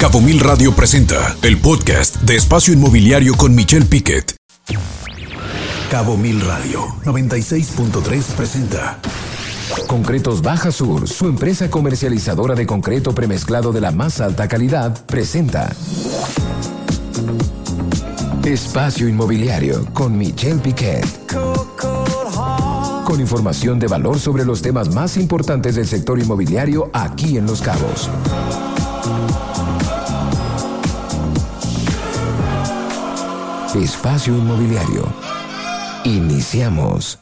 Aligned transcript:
Cabo 0.00 0.22
Mil 0.22 0.40
Radio 0.40 0.74
presenta 0.74 1.36
el 1.42 1.58
podcast 1.58 2.22
de 2.22 2.34
Espacio 2.34 2.72
Inmobiliario 2.72 3.34
con 3.34 3.54
Michelle 3.54 3.84
Piquet. 3.84 4.34
Cabo 5.90 6.16
Mil 6.16 6.40
Radio 6.40 6.86
96.3 7.04 8.22
presenta. 8.34 8.98
Concretos 9.86 10.40
Baja 10.40 10.72
Sur, 10.72 11.06
su 11.06 11.26
empresa 11.26 11.68
comercializadora 11.68 12.54
de 12.54 12.66
concreto 12.66 13.14
premezclado 13.14 13.72
de 13.72 13.82
la 13.82 13.90
más 13.90 14.22
alta 14.22 14.48
calidad, 14.48 15.04
presenta. 15.04 15.70
Espacio 18.42 19.06
Inmobiliario 19.06 19.84
con 19.92 20.16
Michelle 20.16 20.60
Piquet. 20.60 21.06
Con 23.04 23.20
información 23.20 23.78
de 23.78 23.86
valor 23.86 24.18
sobre 24.18 24.46
los 24.46 24.62
temas 24.62 24.94
más 24.94 25.18
importantes 25.18 25.74
del 25.74 25.86
sector 25.86 26.18
inmobiliario 26.18 26.90
aquí 26.94 27.36
en 27.36 27.44
Los 27.44 27.60
Cabos. 27.60 28.08
Espacio 33.74 34.34
Inmobiliario. 34.34 35.06
Iniciamos. 36.04 37.18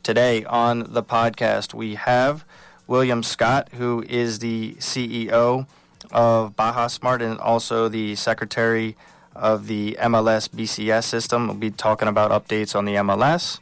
Today 0.03 0.43
on 0.45 0.93
the 0.93 1.03
podcast, 1.03 1.73
we 1.73 1.95
have 1.95 2.45
William 2.87 3.23
Scott, 3.23 3.69
who 3.73 4.03
is 4.09 4.39
the 4.39 4.73
CEO 4.79 5.65
of 6.11 6.55
Baja 6.55 6.87
Smart 6.87 7.21
and 7.21 7.39
also 7.39 7.87
the 7.87 8.15
secretary 8.15 8.95
of 9.35 9.67
the 9.67 9.97
MLS 10.01 10.49
BCS 10.49 11.05
system. 11.05 11.47
We'll 11.47 11.57
be 11.57 11.71
talking 11.71 12.07
about 12.07 12.31
updates 12.31 12.75
on 12.75 12.85
the 12.85 12.95
MLS. 12.95 13.59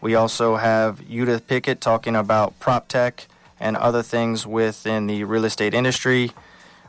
We 0.00 0.14
also 0.14 0.56
have 0.56 1.08
Judith 1.08 1.46
Pickett 1.46 1.80
talking 1.80 2.16
about 2.16 2.58
prop 2.58 2.88
tech 2.88 3.28
and 3.60 3.76
other 3.76 4.02
things 4.02 4.46
within 4.46 5.06
the 5.06 5.22
real 5.24 5.44
estate 5.44 5.74
industry. 5.74 6.32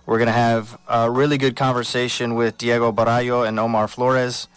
We're 0.05 0.17
going 0.17 0.27
to 0.27 0.33
have 0.33 0.77
a 0.85 1.09
really 1.09 1.37
good 1.37 1.55
conversation 1.55 2.35
with 2.35 2.57
Diego 2.57 2.91
Barallo 2.91 3.47
and 3.47 3.57
Omar 3.57 3.87
Flores. 3.87 4.49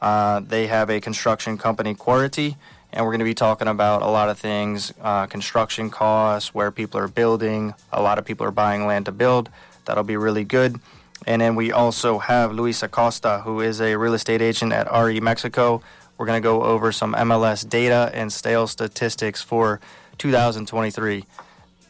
Uh, 0.00 0.40
they 0.40 0.66
have 0.66 0.88
a 0.88 0.98
construction 0.98 1.58
company, 1.58 1.94
Quarity, 1.94 2.56
and 2.90 3.04
we're 3.04 3.10
going 3.10 3.18
to 3.18 3.26
be 3.26 3.34
talking 3.34 3.68
about 3.68 4.00
a 4.00 4.06
lot 4.06 4.30
of 4.30 4.38
things 4.38 4.94
uh, 5.02 5.26
construction 5.26 5.90
costs, 5.90 6.54
where 6.54 6.70
people 6.70 6.98
are 6.98 7.08
building. 7.08 7.74
A 7.92 8.00
lot 8.00 8.18
of 8.18 8.24
people 8.24 8.46
are 8.46 8.50
buying 8.50 8.86
land 8.86 9.04
to 9.04 9.12
build. 9.12 9.50
That'll 9.84 10.04
be 10.04 10.16
really 10.16 10.44
good. 10.44 10.80
And 11.26 11.42
then 11.42 11.54
we 11.54 11.70
also 11.70 12.18
have 12.18 12.52
Luis 12.52 12.82
Acosta, 12.82 13.42
who 13.44 13.60
is 13.60 13.82
a 13.82 13.96
real 13.96 14.14
estate 14.14 14.40
agent 14.40 14.72
at 14.72 14.90
RE 14.90 15.20
Mexico. 15.20 15.82
We're 16.16 16.26
going 16.26 16.42
to 16.42 16.46
go 16.46 16.62
over 16.62 16.92
some 16.92 17.12
MLS 17.14 17.68
data 17.68 18.10
and 18.14 18.32
sales 18.32 18.70
statistics 18.70 19.42
for 19.42 19.80
2023. 20.16 21.24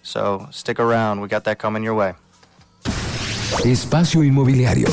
So 0.02 0.48
stick 0.50 0.80
around. 0.80 1.20
We 1.20 1.28
got 1.28 1.44
that 1.44 1.60
coming 1.60 1.84
your 1.84 1.94
way. 1.94 2.14
Espacio 3.62 4.24
Inmobiliario. 4.24 4.88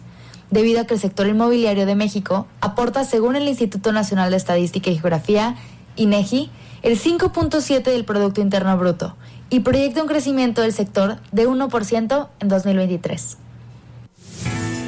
debido 0.49 0.79
a 0.79 0.85
que 0.85 0.93
el 0.93 1.01
sector 1.01 1.27
inmobiliario 1.27 1.85
de 1.85 1.95
México 1.95 2.47
aporta, 2.61 3.03
según 3.03 3.35
el 3.35 3.49
Instituto 3.49 3.91
Nacional 3.91 4.31
de 4.31 4.37
Estadística 4.37 4.89
y 4.89 4.97
Geografía, 4.97 5.57
INEGI, 5.99 6.49
el 6.81 6.99
5.7 6.99 7.83
del 7.83 8.05
Producto 8.05 8.41
Interno 8.41 8.77
Bruto 8.77 9.15
y 9.49 9.61
proyecta 9.61 10.01
un 10.01 10.07
crecimiento 10.07 10.61
del 10.61 10.73
sector 10.73 11.17
de 11.31 11.47
1% 11.47 12.27
en 12.39 12.47
2023. 12.47 13.37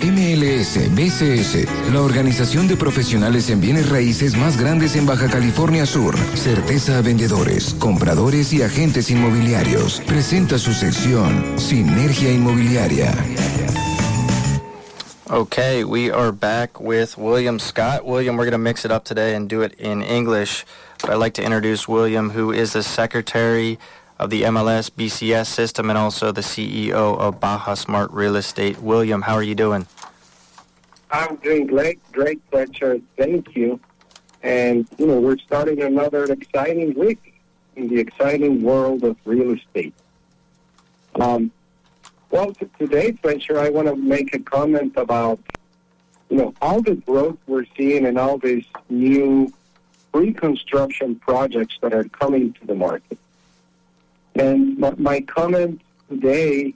MLS 0.03 0.79
BCS, 0.95 1.67
la 1.94 2.01
organización 2.01 2.67
de 2.67 2.75
profesionales 2.75 3.50
en 3.51 3.61
bienes 3.61 3.89
raíces 3.89 4.35
más 4.35 4.59
grandes 4.59 4.95
en 4.95 5.05
Baja 5.05 5.27
California 5.27 5.85
Sur, 5.85 6.17
certeza 6.35 6.97
a 6.97 7.01
vendedores, 7.01 7.75
compradores 7.75 8.51
y 8.51 8.63
agentes 8.63 9.11
inmobiliarios, 9.11 10.01
presenta 10.07 10.57
su 10.57 10.73
sección 10.73 11.59
Sinergia 11.59 12.31
Inmobiliaria. 12.31 13.13
Okay, 15.31 15.86
we 15.86 16.12
are 16.12 16.34
back 16.34 16.81
with 16.81 17.18
William 17.18 17.58
Scott. 17.58 18.06
William, 18.06 18.36
we're 18.36 18.44
going 18.44 18.52
to 18.52 18.58
mix 18.58 18.84
it 18.84 18.92
up 18.92 19.06
today 19.06 19.34
and 19.34 19.50
do 19.50 19.62
it 19.62 19.72
in 19.75 20.02
English. 20.02 20.66
But 21.00 21.12
I'd 21.12 21.16
like 21.16 21.36
to 21.36 21.42
introduce 21.42 21.88
William, 21.88 22.31
who 22.31 22.51
is 22.51 22.74
the 22.74 22.83
secretary 22.83 23.80
of 24.19 24.30
the 24.30 24.42
MLS 24.42 24.92
BCS 24.92 25.45
system 25.45 25.89
and 25.89 25.98
also 25.98 26.33
the 26.33 26.42
CEO 26.42 27.18
of 27.18 27.39
Baja 27.39 27.75
Smart 27.75 28.12
Real 28.12 28.36
Estate. 28.36 28.80
William, 28.80 29.22
how 29.22 29.36
are 29.36 29.42
you 29.42 29.56
doing? 29.56 29.88
I'm 31.12 31.38
doing 31.38 31.66
great, 31.66 32.00
great, 32.12 32.42
Fletcher. 32.51 33.00
Thank 33.16 33.56
you. 33.56 33.80
And, 34.44 34.86
you 34.98 35.07
know, 35.07 35.22
we're 35.22 35.38
starting 35.38 35.81
another 35.81 36.25
exciting 36.25 36.94
week 36.94 37.42
in 37.77 37.88
the 37.88 38.00
exciting 38.01 38.63
world 38.63 39.06
of 39.06 39.16
real 39.24 39.51
estate. 39.54 39.94
Um, 41.16 41.54
well, 42.31 42.54
t- 42.54 42.68
today, 42.80 43.12
Fletcher, 43.12 43.60
I 43.60 43.69
want 43.69 43.88
to 43.88 43.95
make 43.95 44.33
a 44.33 44.39
comment 44.39 44.94
about, 44.95 45.39
you 46.30 46.38
know, 46.38 46.54
all 46.62 46.81
the 46.81 46.95
growth 46.95 47.38
we're 47.45 47.66
seeing 47.78 48.06
and 48.06 48.18
all 48.18 48.38
these 48.38 48.66
new 48.89 49.54
pre-construction 50.12 51.16
projects 51.16 51.78
that 51.81 51.94
are 51.94 52.06
coming 52.06 52.54
to 52.54 52.66
the 52.66 52.75
market. 52.75 53.18
And 54.36 54.78
my, 54.78 54.94
my 54.98 55.22
comment 55.22 55.81
today 56.10 56.74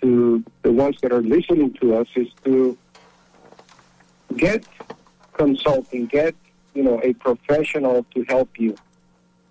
to 0.00 0.44
the 0.62 0.72
ones 0.72 1.00
that 1.02 1.12
are 1.12 1.22
listening 1.22 1.72
to 1.74 1.94
us 1.96 2.08
is 2.14 2.28
to 2.44 2.76
get 4.36 4.64
consulting, 5.32 6.06
get 6.06 6.34
you 6.74 6.82
know 6.82 7.00
a 7.02 7.12
professional 7.14 8.04
to 8.14 8.24
help 8.24 8.58
you 8.58 8.76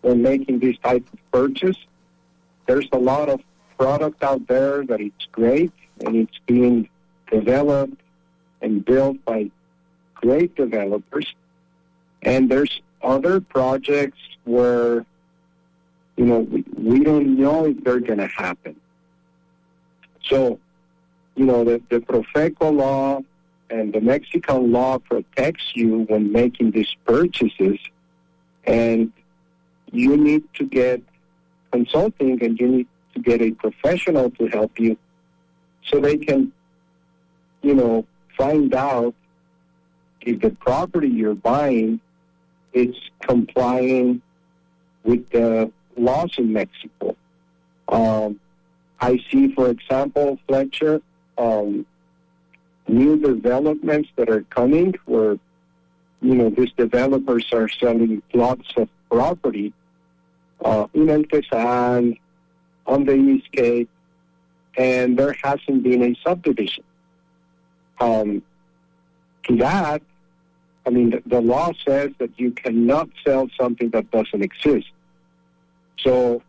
when 0.01 0.21
making 0.21 0.60
this 0.60 0.77
type 0.80 1.06
of 1.12 1.31
purchase. 1.31 1.77
There's 2.65 2.88
a 2.92 2.98
lot 2.98 3.30
of 3.30 3.42
product 3.77 4.24
out 4.24 4.47
there 4.47 4.85
that 4.85 5.00
it's 5.01 5.27
great 5.31 5.71
and 6.06 6.15
it's 6.15 6.39
being 6.45 6.89
developed 7.31 8.00
and 8.62 8.83
built 8.83 9.24
by 9.25 9.51
great 10.15 10.56
developers. 10.56 11.33
And 12.24 12.50
there's 12.50 12.81
other 13.01 13.39
projects 13.39 14.19
where, 14.45 15.06
you 16.15 16.25
know, 16.25 16.39
we, 16.39 16.63
we 16.75 17.03
don't 17.03 17.38
know 17.38 17.65
if 17.65 17.83
they're 17.83 18.00
going 18.00 18.19
to 18.19 18.27
happen. 18.27 18.75
So, 20.24 20.59
you 21.35 21.45
know, 21.45 21.63
the, 21.63 21.81
the 21.89 22.00
Profeco 22.00 22.75
law 22.75 23.21
and 23.69 23.94
the 23.94 24.01
Mexican 24.01 24.71
law 24.71 24.97
protects 24.97 25.75
you 25.75 26.00
when 26.09 26.31
making 26.31 26.71
these 26.71 26.95
purchases. 27.06 27.79
And 28.65 29.12
you 29.91 30.18
need 30.18 30.44
to 30.56 30.65
get 30.65 31.01
consulting 31.71 32.44
and 32.44 32.59
you 32.59 32.68
need 32.68 32.88
to 33.17 33.23
get 33.23 33.41
a 33.41 33.51
professional 33.51 34.29
to 34.31 34.47
help 34.47 34.79
you 34.79 34.97
so 35.85 35.99
they 35.99 36.17
can, 36.17 36.51
you 37.61 37.73
know, 37.73 38.05
find 38.37 38.73
out 38.73 39.13
if 40.21 40.41
the 40.41 40.49
property 40.49 41.07
you're 41.07 41.35
buying 41.35 41.99
is 42.73 42.95
complying 43.21 44.21
with 45.03 45.29
the 45.29 45.71
laws 45.95 46.33
in 46.37 46.53
Mexico. 46.53 47.15
Um, 47.87 48.39
I 48.99 49.23
see, 49.31 49.53
for 49.53 49.69
example, 49.69 50.37
Fletcher, 50.47 51.01
um, 51.37 51.85
new 52.87 53.17
developments 53.19 54.09
that 54.15 54.29
are 54.29 54.41
coming 54.43 54.95
where, 55.05 55.37
you 56.21 56.35
know, 56.35 56.49
these 56.49 56.71
developers 56.73 57.51
are 57.53 57.69
selling 57.69 58.21
plots 58.31 58.67
of 58.75 58.89
property 59.09 59.73
uh, 60.63 60.87
in 60.93 61.09
El 61.09 61.23
on 62.88 63.06
the 63.06 63.13
East 63.13 63.51
Cape, 63.51 63.89
and 64.78 65.18
there 65.18 65.36
hasn't 65.44 65.84
been 65.84 66.04
a 66.04 66.16
subdivision. 66.25 66.84
Um, 68.00 68.42
to 69.44 69.57
that, 69.57 70.01
I 70.86 70.89
mean, 70.89 71.10
the, 71.10 71.22
the 71.25 71.42
law 71.42 71.74
says 71.86 72.12
that 72.19 72.31
you 72.38 72.51
cannot 72.51 73.10
sell 73.25 73.50
something 73.60 73.89
that 73.89 74.10
doesn't 74.12 74.42
exist. 74.42 74.88
So 76.00 76.42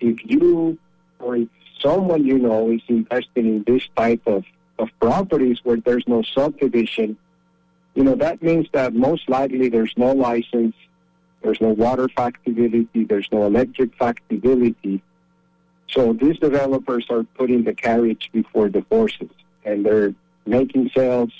if 0.00 0.24
you 0.24 0.78
or 1.18 1.36
if 1.36 1.48
someone 1.80 2.24
you 2.24 2.38
know 2.38 2.70
is 2.70 2.82
investing 2.88 3.46
in 3.46 3.62
this 3.64 3.82
type 3.96 4.22
of, 4.26 4.44
of 4.78 4.88
properties 5.00 5.60
where 5.64 5.78
there's 5.78 6.06
no 6.06 6.22
subdivision, 6.22 7.16
you 7.94 8.04
know, 8.04 8.14
that 8.16 8.42
means 8.42 8.66
that 8.72 8.94
most 8.94 9.28
likely 9.28 9.68
there's 9.68 9.94
no 9.96 10.12
license, 10.12 10.74
there's 11.42 11.60
no 11.60 11.68
water 11.68 12.08
factibility, 12.08 13.08
there's 13.08 13.28
no 13.32 13.46
electric 13.46 13.96
factibility. 13.98 15.00
So 15.90 16.12
these 16.12 16.38
developers 16.38 17.06
are 17.10 17.22
putting 17.22 17.64
the 17.64 17.74
carriage 17.74 18.30
before 18.32 18.68
the 18.68 18.84
horses, 18.90 19.30
and 19.64 19.84
they're 19.84 20.14
making 20.46 20.90
sales 20.94 21.32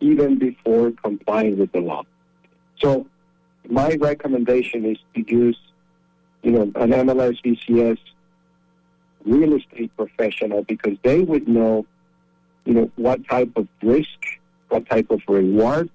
even 0.00 0.38
before 0.38 0.92
complying 1.02 1.58
with 1.58 1.70
the 1.72 1.80
law. 1.80 2.02
So 2.80 3.06
my 3.68 3.94
recommendation 3.94 4.84
is 4.84 4.98
to 5.14 5.22
use, 5.30 5.58
you 6.42 6.52
know, 6.52 6.62
an 6.74 6.90
MLS 6.90 7.40
BCS 7.42 7.98
real 9.24 9.54
estate 9.54 9.96
professional 9.96 10.64
because 10.64 10.98
they 11.02 11.20
would 11.20 11.46
know, 11.46 11.86
you 12.64 12.74
know, 12.74 12.90
what 12.96 13.26
type 13.28 13.52
of 13.56 13.68
risk, 13.82 14.08
what 14.68 14.88
type 14.88 15.10
of 15.10 15.20
reward 15.28 15.88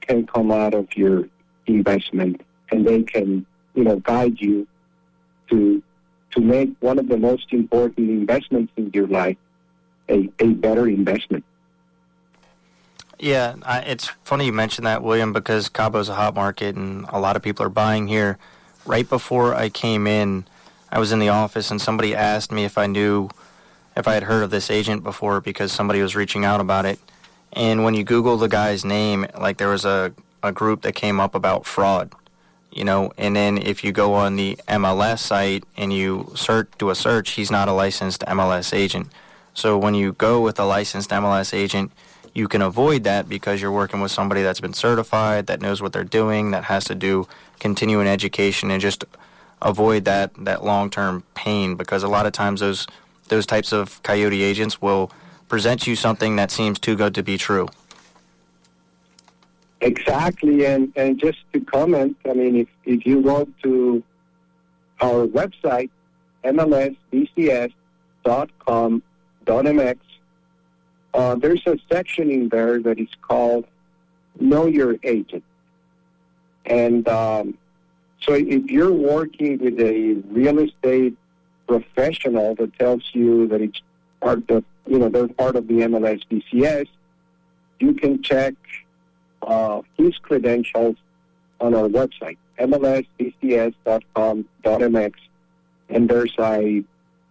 can 0.00 0.26
come 0.26 0.52
out 0.52 0.74
of 0.74 0.86
your 0.96 1.28
investment, 1.66 2.40
and 2.70 2.86
they 2.86 3.02
can, 3.02 3.44
you 3.74 3.82
know, 3.82 3.96
guide 3.96 4.40
you 4.40 4.66
to 5.50 5.82
to 6.34 6.40
make 6.40 6.70
one 6.80 6.98
of 6.98 7.08
the 7.08 7.16
most 7.16 7.52
important 7.52 8.10
investments 8.10 8.72
in 8.76 8.90
your 8.92 9.06
life 9.06 9.36
a, 10.08 10.30
a 10.38 10.48
better 10.48 10.86
investment. 10.88 11.44
Yeah, 13.18 13.54
I, 13.62 13.80
it's 13.80 14.08
funny 14.24 14.46
you 14.46 14.52
mentioned 14.52 14.86
that, 14.86 15.02
William, 15.02 15.32
because 15.32 15.68
Cabo's 15.68 16.08
a 16.08 16.14
hot 16.14 16.34
market 16.34 16.76
and 16.76 17.06
a 17.08 17.18
lot 17.18 17.36
of 17.36 17.42
people 17.42 17.64
are 17.64 17.70
buying 17.70 18.08
here. 18.08 18.38
Right 18.84 19.08
before 19.08 19.54
I 19.54 19.70
came 19.70 20.06
in, 20.06 20.44
I 20.90 20.98
was 20.98 21.12
in 21.12 21.20
the 21.20 21.30
office 21.30 21.70
and 21.70 21.80
somebody 21.80 22.14
asked 22.14 22.52
me 22.52 22.64
if 22.64 22.76
I 22.76 22.86
knew, 22.86 23.30
if 23.96 24.06
I 24.06 24.14
had 24.14 24.24
heard 24.24 24.42
of 24.42 24.50
this 24.50 24.70
agent 24.70 25.02
before 25.02 25.40
because 25.40 25.72
somebody 25.72 26.02
was 26.02 26.14
reaching 26.14 26.44
out 26.44 26.60
about 26.60 26.84
it. 26.84 26.98
And 27.52 27.84
when 27.84 27.94
you 27.94 28.04
Google 28.04 28.36
the 28.36 28.48
guy's 28.48 28.84
name, 28.84 29.26
like 29.38 29.56
there 29.56 29.68
was 29.68 29.84
a, 29.84 30.12
a 30.42 30.52
group 30.52 30.82
that 30.82 30.94
came 30.94 31.20
up 31.20 31.34
about 31.34 31.64
fraud, 31.64 32.12
you 32.74 32.84
know, 32.84 33.12
and 33.16 33.36
then 33.36 33.56
if 33.56 33.84
you 33.84 33.92
go 33.92 34.14
on 34.14 34.34
the 34.34 34.58
MLS 34.68 35.20
site 35.20 35.64
and 35.76 35.92
you 35.92 36.32
search, 36.34 36.68
do 36.78 36.90
a 36.90 36.94
search, 36.94 37.30
he's 37.30 37.50
not 37.50 37.68
a 37.68 37.72
licensed 37.72 38.22
MLS 38.22 38.74
agent. 38.74 39.08
So 39.54 39.78
when 39.78 39.94
you 39.94 40.12
go 40.12 40.40
with 40.40 40.58
a 40.58 40.64
licensed 40.64 41.10
MLS 41.10 41.54
agent, 41.54 41.92
you 42.34 42.48
can 42.48 42.62
avoid 42.62 43.04
that 43.04 43.28
because 43.28 43.62
you're 43.62 43.70
working 43.70 44.00
with 44.00 44.10
somebody 44.10 44.42
that's 44.42 44.60
been 44.60 44.74
certified, 44.74 45.46
that 45.46 45.60
knows 45.60 45.80
what 45.80 45.92
they're 45.92 46.02
doing, 46.02 46.50
that 46.50 46.64
has 46.64 46.84
to 46.86 46.96
do 46.96 47.28
continuing 47.60 48.08
education 48.08 48.72
and 48.72 48.80
just 48.80 49.04
avoid 49.62 50.04
that, 50.04 50.32
that 50.44 50.64
long-term 50.64 51.22
pain 51.36 51.76
because 51.76 52.02
a 52.02 52.08
lot 52.08 52.26
of 52.26 52.32
times 52.32 52.60
those 52.60 52.86
those 53.28 53.46
types 53.46 53.72
of 53.72 54.02
coyote 54.02 54.42
agents 54.42 54.82
will 54.82 55.10
present 55.48 55.86
you 55.86 55.96
something 55.96 56.36
that 56.36 56.50
seems 56.50 56.78
too 56.78 56.94
good 56.94 57.14
to 57.14 57.22
be 57.22 57.38
true. 57.38 57.66
Exactly, 59.84 60.64
and, 60.64 60.90
and 60.96 61.20
just 61.20 61.40
to 61.52 61.60
comment, 61.60 62.16
I 62.24 62.32
mean, 62.32 62.56
if, 62.56 62.68
if 62.86 63.04
you 63.04 63.20
go 63.20 63.46
to 63.64 64.02
our 65.02 65.26
website, 65.26 65.90
mlsbcs.com.mx, 66.42 67.74
uh, 71.12 71.34
there's 71.34 71.66
a 71.66 71.76
section 71.92 72.30
in 72.30 72.48
there 72.48 72.80
that 72.80 72.98
is 72.98 73.10
called 73.20 73.66
Know 74.40 74.64
Your 74.64 74.96
Agent. 75.02 75.44
And 76.64 77.06
um, 77.06 77.58
so 78.22 78.32
if 78.32 78.70
you're 78.70 78.90
working 78.90 79.58
with 79.58 79.78
a 79.78 80.14
real 80.30 80.60
estate 80.60 81.14
professional 81.66 82.54
that 82.54 82.74
tells 82.78 83.02
you 83.12 83.48
that 83.48 83.60
it's 83.60 83.82
part 84.22 84.50
of, 84.50 84.64
you 84.86 84.98
know, 84.98 85.10
they're 85.10 85.28
part 85.28 85.56
of 85.56 85.68
the 85.68 85.74
MLS 85.74 86.22
BCS, 86.30 86.88
you 87.80 87.92
can 87.92 88.22
check 88.22 88.54
uh, 89.46 89.82
his 89.96 90.18
credentials 90.18 90.96
on 91.60 91.74
our 91.74 91.88
website, 91.88 92.36
mlsbcs.com.mx, 92.58 93.74
and 95.88 96.08
there's 96.08 96.34
a 96.38 96.82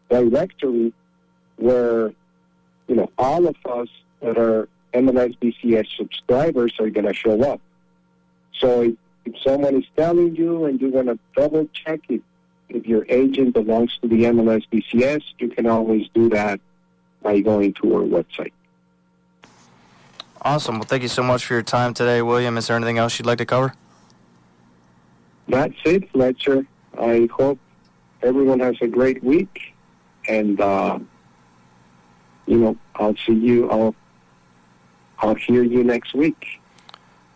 directory 0.10 0.94
where, 1.58 2.14
you 2.88 2.96
know, 2.96 3.10
all 3.18 3.48
of 3.48 3.56
us 3.66 3.90
that 4.22 4.38
are 4.38 4.68
MLSBCS 4.94 5.96
subscribers 5.98 6.74
are 6.80 6.90
going 6.90 7.06
to 7.06 7.14
show 7.14 7.42
up. 7.44 7.60
So 8.54 8.82
if, 8.84 8.96
if 9.26 9.42
someone 9.42 9.76
is 9.76 9.86
telling 9.96 10.36
you 10.36 10.66
and 10.66 10.80
you 10.80 10.90
want 10.90 11.08
to 11.08 11.20
double 11.36 11.68
check 11.74 12.02
it, 12.10 12.22
if 12.70 12.86
your 12.86 13.06
agent 13.10 13.54
belongs 13.54 13.98
to 14.02 14.08
the 14.08 14.24
MLSBCS, 14.24 15.24
you 15.40 15.50
can 15.50 15.68
always 15.68 16.08
do 16.14 16.30
that 16.30 16.60
by 17.22 17.40
going 17.40 17.74
to 17.74 17.96
our 17.96 18.02
website. 18.02 18.52
Awesome. 20.46 20.76
Well, 20.76 20.84
thank 20.84 21.04
you 21.04 21.10
so 21.10 21.24
much 21.24 21.46
for 21.46 21.54
your 21.54 21.64
time 21.64 21.94
today, 21.94 22.22
William. 22.22 22.58
Is 22.58 22.68
there 22.68 22.76
anything 22.76 22.98
else 22.98 23.18
you'd 23.18 23.26
like 23.26 23.38
to 23.38 23.46
cover? 23.46 23.74
That's 25.48 25.76
it, 25.86 26.10
Fletcher. 26.12 26.66
I 27.00 27.30
hope 27.32 27.60
everyone 28.22 28.60
has 28.60 28.76
a 28.82 28.88
great 28.88 29.24
week, 29.24 29.74
and 30.28 30.60
uh, 30.60 31.00
you 32.46 32.58
know, 32.58 32.78
I'll 32.96 33.16
see 33.26 33.34
you. 33.34 33.70
I'll 33.72 33.96
I'll 35.20 35.36
hear 35.36 35.64
you 35.64 35.84
next 35.84 36.14
week. 36.14 36.60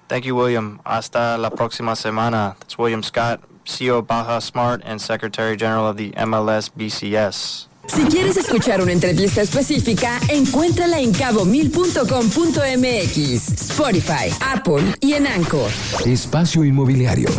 Thank 0.10 0.26
you, 0.26 0.36
William. 0.36 0.82
Hasta 0.86 1.38
la 1.38 1.50
próxima 1.50 1.96
semana. 1.96 2.58
That's 2.60 2.78
William 2.78 3.04
Scott, 3.04 3.42
CEO 3.66 4.00
of 4.00 4.08
Baja 4.08 4.40
Smart 4.40 4.82
and 4.84 5.02
Secretary 5.02 5.56
General 5.56 5.88
of 5.88 5.98
the 5.98 6.12
MLS 6.12 6.70
BCS. 6.72 7.68
Si 7.88 8.04
quieres 8.04 8.38
escuchar 8.38 8.82
una 8.82 8.92
entrevista 8.92 9.42
específica, 9.42 10.20
encuéntrala 10.28 11.00
en 11.00 11.12
cabomil.com.mx, 11.14 13.18
Spotify, 13.18 14.30
Apple 14.42 14.94
y 15.00 15.14
en 15.14 15.26
Anchor. 15.28 15.70
Espacio 16.06 16.64
Inmobiliario. 16.64 17.30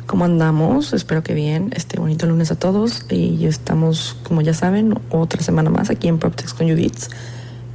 ¿Cómo 0.07 0.25
andamos? 0.25 0.93
Espero 0.93 1.23
que 1.23 1.35
bien. 1.35 1.73
Este 1.77 2.01
bonito 2.01 2.27
lunes 2.27 2.51
a 2.51 2.57
todos. 2.57 3.05
Y 3.11 3.47
estamos, 3.47 4.17
como 4.25 4.41
ya 4.41 4.55
saben, 4.55 4.99
otra 5.11 5.41
semana 5.41 5.71
más 5.71 5.89
aquí 5.89 6.09
en 6.09 6.19
PropTex 6.19 6.53
con 6.53 6.69
Judith, 6.69 6.99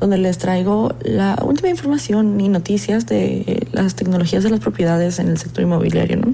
donde 0.01 0.17
les 0.17 0.37
traigo 0.37 0.93
la 0.99 1.41
última 1.41 1.69
información 1.69 2.37
y 2.41 2.49
noticias 2.49 3.05
de 3.05 3.65
las 3.71 3.95
tecnologías 3.95 4.43
de 4.43 4.49
las 4.49 4.59
propiedades 4.59 5.17
en 5.19 5.29
el 5.29 5.37
sector 5.37 5.63
inmobiliario, 5.63 6.17
¿no? 6.17 6.33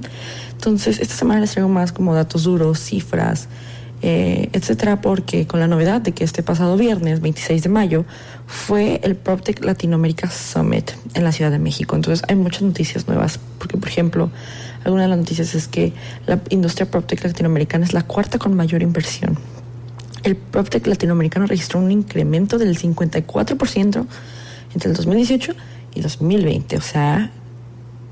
Entonces, 0.53 0.99
esta 0.99 1.13
semana 1.13 1.41
les 1.41 1.51
traigo 1.51 1.69
más 1.69 1.91
como 1.91 2.15
datos 2.15 2.45
duros, 2.45 2.79
cifras, 2.79 3.47
eh, 4.03 4.49
etcétera, 4.53 4.99
porque 5.01 5.45
con 5.45 5.59
la 5.59 5.67
novedad 5.67 6.01
de 6.01 6.11
que 6.11 6.23
este 6.23 6.41
pasado 6.41 6.75
viernes, 6.75 7.21
26 7.21 7.61
de 7.61 7.69
mayo, 7.69 8.05
fue 8.47 8.99
el 9.03 9.15
PropTech 9.15 9.63
Latinoamérica 9.63 10.29
Summit 10.31 10.91
en 11.13 11.23
la 11.23 11.31
Ciudad 11.31 11.51
de 11.51 11.59
México. 11.59 11.95
Entonces, 11.95 12.23
hay 12.27 12.35
muchas 12.35 12.63
noticias 12.63 13.07
nuevas, 13.07 13.39
porque, 13.59 13.77
por 13.77 13.87
ejemplo, 13.87 14.31
alguna 14.83 15.03
de 15.03 15.09
las 15.09 15.19
noticias 15.19 15.53
es 15.53 15.67
que 15.67 15.93
la 16.25 16.41
industria 16.49 16.89
PropTech 16.89 17.23
latinoamericana 17.23 17.85
es 17.85 17.93
la 17.93 18.01
cuarta 18.01 18.39
con 18.39 18.55
mayor 18.55 18.81
inversión. 18.81 19.37
El 20.23 20.35
PropTech 20.35 20.85
latinoamericano 20.87 21.45
registró 21.45 21.79
un 21.79 21.91
incremento 21.91 22.57
del 22.57 22.77
54% 22.77 24.05
entre 24.73 24.89
el 24.89 24.95
2018 24.95 25.53
y 25.95 26.01
2020, 26.01 26.77
o 26.77 26.81
sea, 26.81 27.31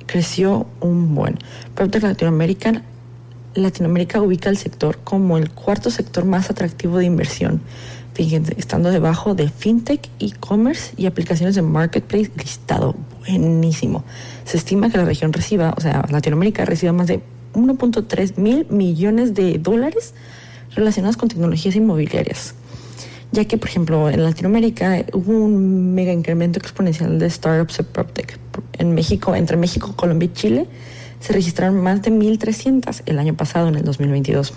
creció 0.05 0.67
un 0.81 1.15
buen. 1.15 1.37
PropTech 1.75 2.03
Latinoamérica, 2.03 2.83
Latinoamérica 3.59 4.21
ubica 4.21 4.49
el 4.49 4.57
sector 4.57 4.99
como 5.03 5.37
el 5.37 5.49
cuarto 5.49 5.91
sector 5.91 6.25
más 6.25 6.49
atractivo 6.49 6.97
de 6.97 7.05
inversión, 7.05 7.61
fíjense, 8.13 8.53
estando 8.57 8.91
debajo 8.91 9.35
de 9.35 9.49
fintech, 9.49 10.09
e-commerce 10.19 10.93
y 10.97 11.05
aplicaciones 11.05 11.55
de 11.55 11.61
marketplace 11.61 12.31
listado. 12.35 12.95
Buenísimo. 13.19 14.03
Se 14.45 14.57
estima 14.57 14.89
que 14.89 14.97
la 14.97 15.05
región 15.05 15.31
reciba, 15.31 15.73
o 15.77 15.81
sea, 15.81 16.05
Latinoamérica 16.09 16.65
reciba 16.65 16.91
más 16.91 17.07
de 17.07 17.21
1.3 17.53 18.37
mil 18.37 18.67
millones 18.69 19.33
de 19.33 19.57
dólares 19.57 20.13
relacionados 20.75 21.17
con 21.17 21.29
tecnologías 21.29 21.75
inmobiliarias. 21.75 22.55
Ya 23.31 23.45
que, 23.45 23.57
por 23.57 23.69
ejemplo, 23.69 24.09
en 24.09 24.23
Latinoamérica 24.23 25.05
hubo 25.13 25.31
un 25.31 25.93
mega 25.93 26.11
incremento 26.11 26.59
exponencial 26.59 27.19
de 27.19 27.29
startups 27.29 27.77
de 27.77 27.83
PropTech. 27.83 28.39
En 28.79 28.95
México, 28.95 29.35
entre 29.35 29.55
México, 29.55 29.93
Colombia 29.95 30.25
y 30.25 30.33
Chile, 30.33 30.67
se 31.19 31.33
registraron 31.33 31.81
más 31.81 32.01
de 32.01 32.11
1.300 32.11 33.03
el 33.05 33.19
año 33.19 33.35
pasado, 33.35 33.67
en 33.67 33.75
el 33.75 33.83
2022. 33.83 34.53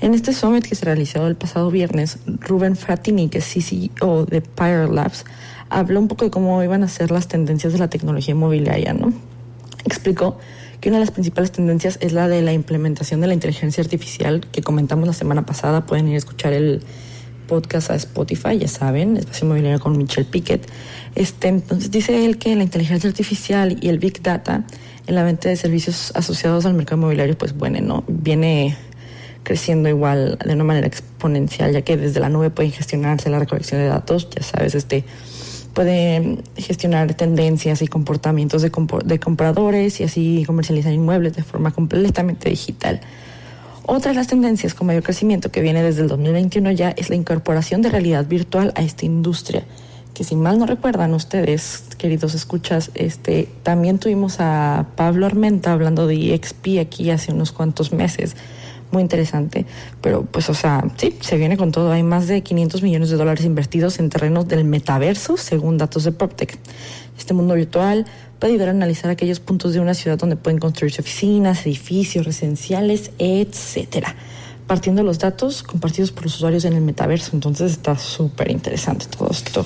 En 0.00 0.14
este 0.14 0.32
summit 0.32 0.64
que 0.64 0.74
se 0.74 0.84
realizó 0.84 1.26
el 1.26 1.34
pasado 1.34 1.70
viernes, 1.70 2.18
Ruben 2.26 2.76
Fratini, 2.76 3.28
que 3.28 3.38
es 3.38 3.46
CEO 3.46 4.26
de 4.26 4.40
Pyre 4.40 4.88
Labs, 4.88 5.24
habló 5.70 5.98
un 5.98 6.08
poco 6.08 6.24
de 6.24 6.30
cómo 6.30 6.62
iban 6.62 6.84
a 6.84 6.88
ser 6.88 7.10
las 7.10 7.26
tendencias 7.26 7.72
de 7.72 7.80
la 7.80 7.90
tecnología 7.90 8.32
inmobiliaria, 8.32 8.94
¿no? 8.94 9.12
Explicó 9.84 10.38
que 10.80 10.88
una 10.88 10.98
de 10.98 11.04
las 11.04 11.10
principales 11.10 11.50
tendencias 11.50 11.98
es 12.00 12.12
la 12.12 12.28
de 12.28 12.42
la 12.42 12.52
implementación 12.52 13.20
de 13.20 13.26
la 13.26 13.34
inteligencia 13.34 13.82
artificial 13.82 14.46
que 14.52 14.62
comentamos 14.62 15.06
la 15.06 15.14
semana 15.14 15.44
pasada. 15.44 15.84
Pueden 15.84 16.06
ir 16.08 16.14
a 16.14 16.18
escuchar 16.18 16.52
el 16.52 16.82
podcast 17.48 17.90
a 17.90 17.96
Spotify, 17.96 18.56
ya 18.56 18.68
saben, 18.68 19.16
Espacio 19.16 19.46
Inmobiliario 19.46 19.80
con 19.80 19.98
Michelle 19.98 20.28
Pickett. 20.30 20.64
Este, 21.16 21.48
entonces 21.48 21.90
dice 21.90 22.24
él 22.24 22.38
que 22.38 22.54
la 22.54 22.62
inteligencia 22.62 23.08
artificial 23.10 23.76
y 23.80 23.88
el 23.88 23.98
Big 23.98 24.22
Data 24.22 24.64
en 25.08 25.14
la 25.16 25.24
venta 25.24 25.48
de 25.48 25.56
servicios 25.56 26.12
asociados 26.14 26.64
al 26.66 26.74
mercado 26.74 27.00
inmobiliario, 27.00 27.36
pues 27.36 27.56
bueno, 27.56 27.80
¿no? 27.80 28.04
viene 28.06 28.76
creciendo 29.42 29.88
igual 29.88 30.38
de 30.44 30.52
una 30.52 30.64
manera 30.64 30.86
exponencial, 30.86 31.72
ya 31.72 31.82
que 31.82 31.96
desde 31.96 32.20
la 32.20 32.28
nube 32.28 32.50
pueden 32.50 32.70
gestionarse 32.70 33.30
la 33.30 33.38
recolección 33.38 33.80
de 33.80 33.88
datos, 33.88 34.28
ya 34.30 34.42
sabes, 34.42 34.74
este 34.74 35.04
puede 35.72 36.38
gestionar 36.56 37.14
tendencias 37.14 37.82
y 37.82 37.86
comportamientos 37.86 38.62
de, 38.62 38.72
de 39.04 39.20
compradores 39.20 40.00
y 40.00 40.04
así 40.04 40.42
comercializar 40.46 40.92
inmuebles 40.92 41.36
de 41.36 41.42
forma 41.42 41.70
completamente 41.70 42.50
digital. 42.50 43.00
Otra 43.90 44.10
de 44.10 44.16
las 44.16 44.26
tendencias 44.26 44.74
con 44.74 44.86
mayor 44.86 45.02
crecimiento 45.02 45.50
que 45.50 45.62
viene 45.62 45.82
desde 45.82 46.02
el 46.02 46.08
2021 46.08 46.72
ya 46.72 46.90
es 46.90 47.08
la 47.08 47.16
incorporación 47.16 47.80
de 47.80 47.88
realidad 47.88 48.26
virtual 48.26 48.70
a 48.76 48.82
esta 48.82 49.06
industria, 49.06 49.64
que 50.12 50.24
si 50.24 50.36
mal 50.36 50.58
no 50.58 50.66
recuerdan 50.66 51.14
ustedes, 51.14 51.84
queridos 51.96 52.34
escuchas, 52.34 52.90
este, 52.94 53.48
también 53.62 53.98
tuvimos 53.98 54.40
a 54.40 54.88
Pablo 54.94 55.24
Armenta 55.24 55.72
hablando 55.72 56.06
de 56.06 56.34
EXP 56.34 56.80
aquí 56.82 57.08
hace 57.08 57.32
unos 57.32 57.50
cuantos 57.50 57.90
meses 57.90 58.36
muy 58.90 59.00
interesante. 59.00 59.64
Pero 60.02 60.26
pues, 60.26 60.50
o 60.50 60.54
sea, 60.54 60.84
sí, 60.98 61.16
se 61.20 61.38
viene 61.38 61.56
con 61.56 61.72
todo. 61.72 61.90
Hay 61.90 62.02
más 62.02 62.26
de 62.26 62.42
500 62.42 62.82
millones 62.82 63.08
de 63.08 63.16
dólares 63.16 63.46
invertidos 63.46 64.00
en 64.00 64.10
terrenos 64.10 64.46
del 64.48 64.64
metaverso, 64.64 65.38
según 65.38 65.78
datos 65.78 66.04
de 66.04 66.12
PropTech. 66.12 66.58
Este 67.16 67.32
mundo 67.32 67.54
virtual 67.54 68.04
puede 68.38 68.52
ayudar 68.52 68.68
a 68.68 68.72
analizar 68.72 69.10
aquellos 69.10 69.40
puntos 69.40 69.72
de 69.74 69.80
una 69.80 69.94
ciudad 69.94 70.18
donde 70.18 70.36
pueden 70.36 70.58
construirse 70.58 71.00
oficinas, 71.00 71.66
edificios 71.66 72.24
residenciales, 72.24 73.10
etcétera. 73.18 74.14
Partiendo 74.66 75.02
los 75.02 75.18
datos 75.18 75.62
compartidos 75.62 76.12
por 76.12 76.24
los 76.24 76.36
usuarios 76.36 76.64
en 76.64 76.74
el 76.74 76.82
metaverso. 76.82 77.30
Entonces 77.32 77.72
está 77.72 77.96
súper 77.96 78.50
interesante 78.50 79.06
todo 79.06 79.30
esto 79.30 79.64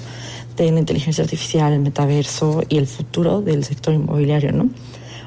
de 0.56 0.70
la 0.70 0.78
inteligencia 0.78 1.24
artificial, 1.24 1.72
el 1.72 1.80
metaverso 1.80 2.62
y 2.68 2.78
el 2.78 2.86
futuro 2.86 3.40
del 3.42 3.64
sector 3.64 3.94
inmobiliario, 3.94 4.52
¿no? 4.52 4.68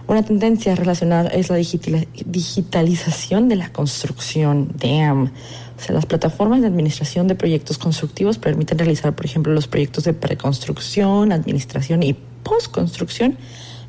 Una 0.07 0.21
tendencia 0.23 0.75
relacionada 0.75 1.29
es 1.29 1.49
la 1.49 1.55
digitalización 1.55 3.49
de 3.49 3.55
la 3.55 3.73
construcción. 3.73 4.69
Damn. 4.77 5.31
O 5.77 5.81
sea, 5.81 5.93
las 5.93 6.05
plataformas 6.05 6.61
de 6.61 6.67
administración 6.67 7.27
de 7.27 7.35
proyectos 7.35 7.77
constructivos 7.77 8.37
permiten 8.37 8.77
realizar, 8.77 9.15
por 9.15 9.25
ejemplo, 9.25 9.53
los 9.53 9.67
proyectos 9.67 10.05
de 10.05 10.13
preconstrucción, 10.13 11.31
administración 11.31 12.03
y 12.03 12.15
postconstrucción 12.43 13.37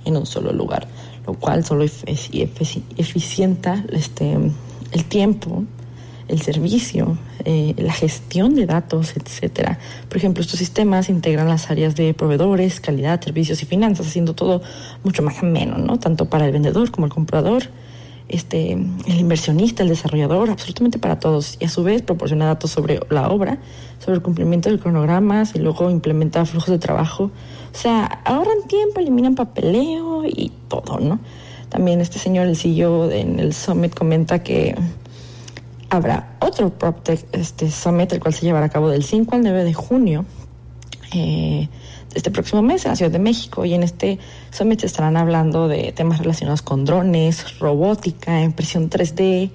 en 0.05 0.17
un 0.17 0.27
solo 0.27 0.53
lugar, 0.53 0.89
lo 1.27 1.35
cual 1.35 1.65
solo 1.65 1.85
eficienta 1.85 3.85
este, 3.93 4.37
el 4.93 5.05
tiempo 5.05 5.65
el 6.29 6.43
servicio, 6.43 7.17
eh, 7.45 7.75
la 7.79 7.93
gestión 7.93 8.55
de 8.55 8.67
datos, 8.67 9.15
etcétera. 9.17 9.79
Por 10.09 10.17
ejemplo, 10.17 10.41
estos 10.41 10.59
sistemas 10.59 11.09
integran 11.09 11.49
las 11.49 11.71
áreas 11.71 11.95
de 11.95 12.15
proveedores, 12.15 12.81
calidad, 12.81 13.23
servicios 13.23 13.63
y 13.63 13.67
finanzas, 13.67 14.09
haciendo 14.09 14.35
todo 14.35 14.63
mucho 15.05 15.23
más 15.23 15.43
ameno, 15.43 15.79
¿no? 15.79 15.99
Tanto 15.99 16.27
para 16.27 16.47
el 16.47 16.53
vendedor 16.53 16.91
como 16.91 17.07
el 17.07 17.13
comprador, 17.13 17.65
este, 18.29 18.73
el 18.73 19.19
inversionista, 19.19 19.83
el 19.83 19.89
desarrollador, 19.89 20.51
absolutamente 20.51 20.99
para 20.99 21.19
todos. 21.19 21.57
Y 21.61 21.67
a 21.67 21.69
su 21.69 21.83
vez 21.83 22.03
proporciona 22.03 22.47
datos 22.47 22.71
sobre 22.71 23.01
la 23.11 23.29
obra, 23.29 23.59
sobre 23.99 24.17
el 24.17 24.23
cumplimiento 24.23 24.71
de 24.71 24.79
cronogramas 24.79 25.55
y 25.55 25.59
luego 25.59 25.91
implementa 25.91 26.45
flujos 26.45 26.71
de 26.71 26.79
trabajo. 26.79 27.31
O 27.73 27.79
sea, 27.79 28.05
ahorran 28.25 28.67
tiempo, 28.69 29.01
eliminan 29.01 29.35
papeleo 29.35 30.25
y 30.25 30.53
todo, 30.69 30.99
¿no? 30.99 31.21
También 31.69 32.01
este 32.01 32.19
señor, 32.19 32.47
el 32.47 32.57
CEO 32.57 33.11
en 33.11 33.39
el 33.39 33.53
Summit, 33.53 33.95
comenta 33.95 34.43
que 34.43 34.75
habrá 35.91 36.37
otro 36.41 36.71
PropTech 36.71 37.27
este 37.33 37.71
Summit, 37.71 38.13
el 38.13 38.21
cual 38.21 38.35
se 38.35 38.47
llevará 38.47 38.67
a 38.67 38.71
cabo 38.71 38.89
del 38.89 39.05
5 39.05 39.35
al 39.35 39.43
9 39.43 39.65
de 39.65 39.75
junio 39.75 40.25
eh, 41.13 41.69
este 42.17 42.31
próximo 42.31 42.63
mes 42.63 42.85
en 42.85 42.93
la 42.93 42.97
Ciudad 42.97 43.13
de 43.13 43.19
México. 43.19 43.65
Y 43.65 43.75
en 43.75 43.83
este 43.83 44.19
Summit 44.51 44.83
estarán 44.85 45.17
hablando 45.17 45.69
de 45.69 45.93
temas 45.93 46.19
relacionados 46.19 46.63
con 46.63 46.85
drones, 46.85 47.59
robótica, 47.59 48.43
impresión 48.43 48.91
3D, 48.91 49.51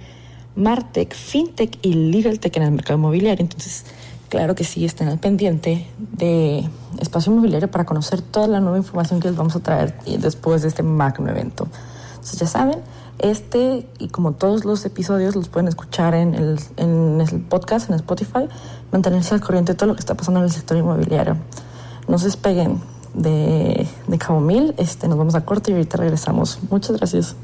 Martech, 0.56 1.14
FinTech 1.14 1.80
y 1.82 1.94
LegalTech 1.94 2.56
en 2.58 2.64
el 2.64 2.72
mercado 2.72 3.00
inmobiliario. 3.00 3.42
Entonces, 3.42 3.86
claro 4.30 4.54
que 4.56 4.64
sí, 4.64 4.86
estén 4.86 5.08
al 5.08 5.18
pendiente 5.20 5.88
de 5.98 6.70
Espacio 7.00 7.32
Inmobiliario 7.32 7.72
para 7.72 7.86
conocer 7.86 8.22
toda 8.22 8.48
la 8.48 8.60
nueva 8.60 8.78
información 8.78 9.20
que 9.20 9.28
les 9.28 9.38
vamos 9.38 9.56
a 9.56 9.60
traer 9.60 9.98
después 10.20 10.62
de 10.62 10.68
este 10.68 10.84
magno 10.84 11.30
evento. 11.30 11.68
Entonces, 12.12 12.40
ya 12.40 12.48
saben, 12.48 12.78
este 13.20 13.88
y 13.98 14.10
como 14.10 14.34
todos 14.34 14.66
los 14.66 14.86
episodios 14.86 15.36
los 15.36 15.48
pueden 15.48 15.68
escuchar 15.68 16.14
en 16.14 16.36
el 16.36 16.60
podcast, 17.50 17.90
en 17.90 17.96
Spotify, 17.96 18.48
mantenerse 18.92 19.34
al 19.34 19.42
corriente 19.42 19.74
de 19.74 19.78
todo 19.78 19.88
lo 19.88 19.96
que 19.96 20.02
está 20.02 20.16
pasando 20.16 20.40
en 20.40 20.46
el 20.46 20.52
sector 20.52 20.78
inmobiliario. 20.78 21.38
No 22.12 22.20
se 22.20 22.26
despeguen 22.26 22.82
de, 23.14 23.88
de 24.08 24.18
Cabo 24.18 24.42
Mil, 24.42 24.74
este, 24.78 25.08
nos 25.08 25.18
vamos 25.18 25.34
a 25.34 25.46
corte 25.46 25.72
y 25.72 25.76
ahorita 25.76 25.96
regresamos. 25.96 26.60
Muchas 26.70 26.98
gracias. 26.98 27.38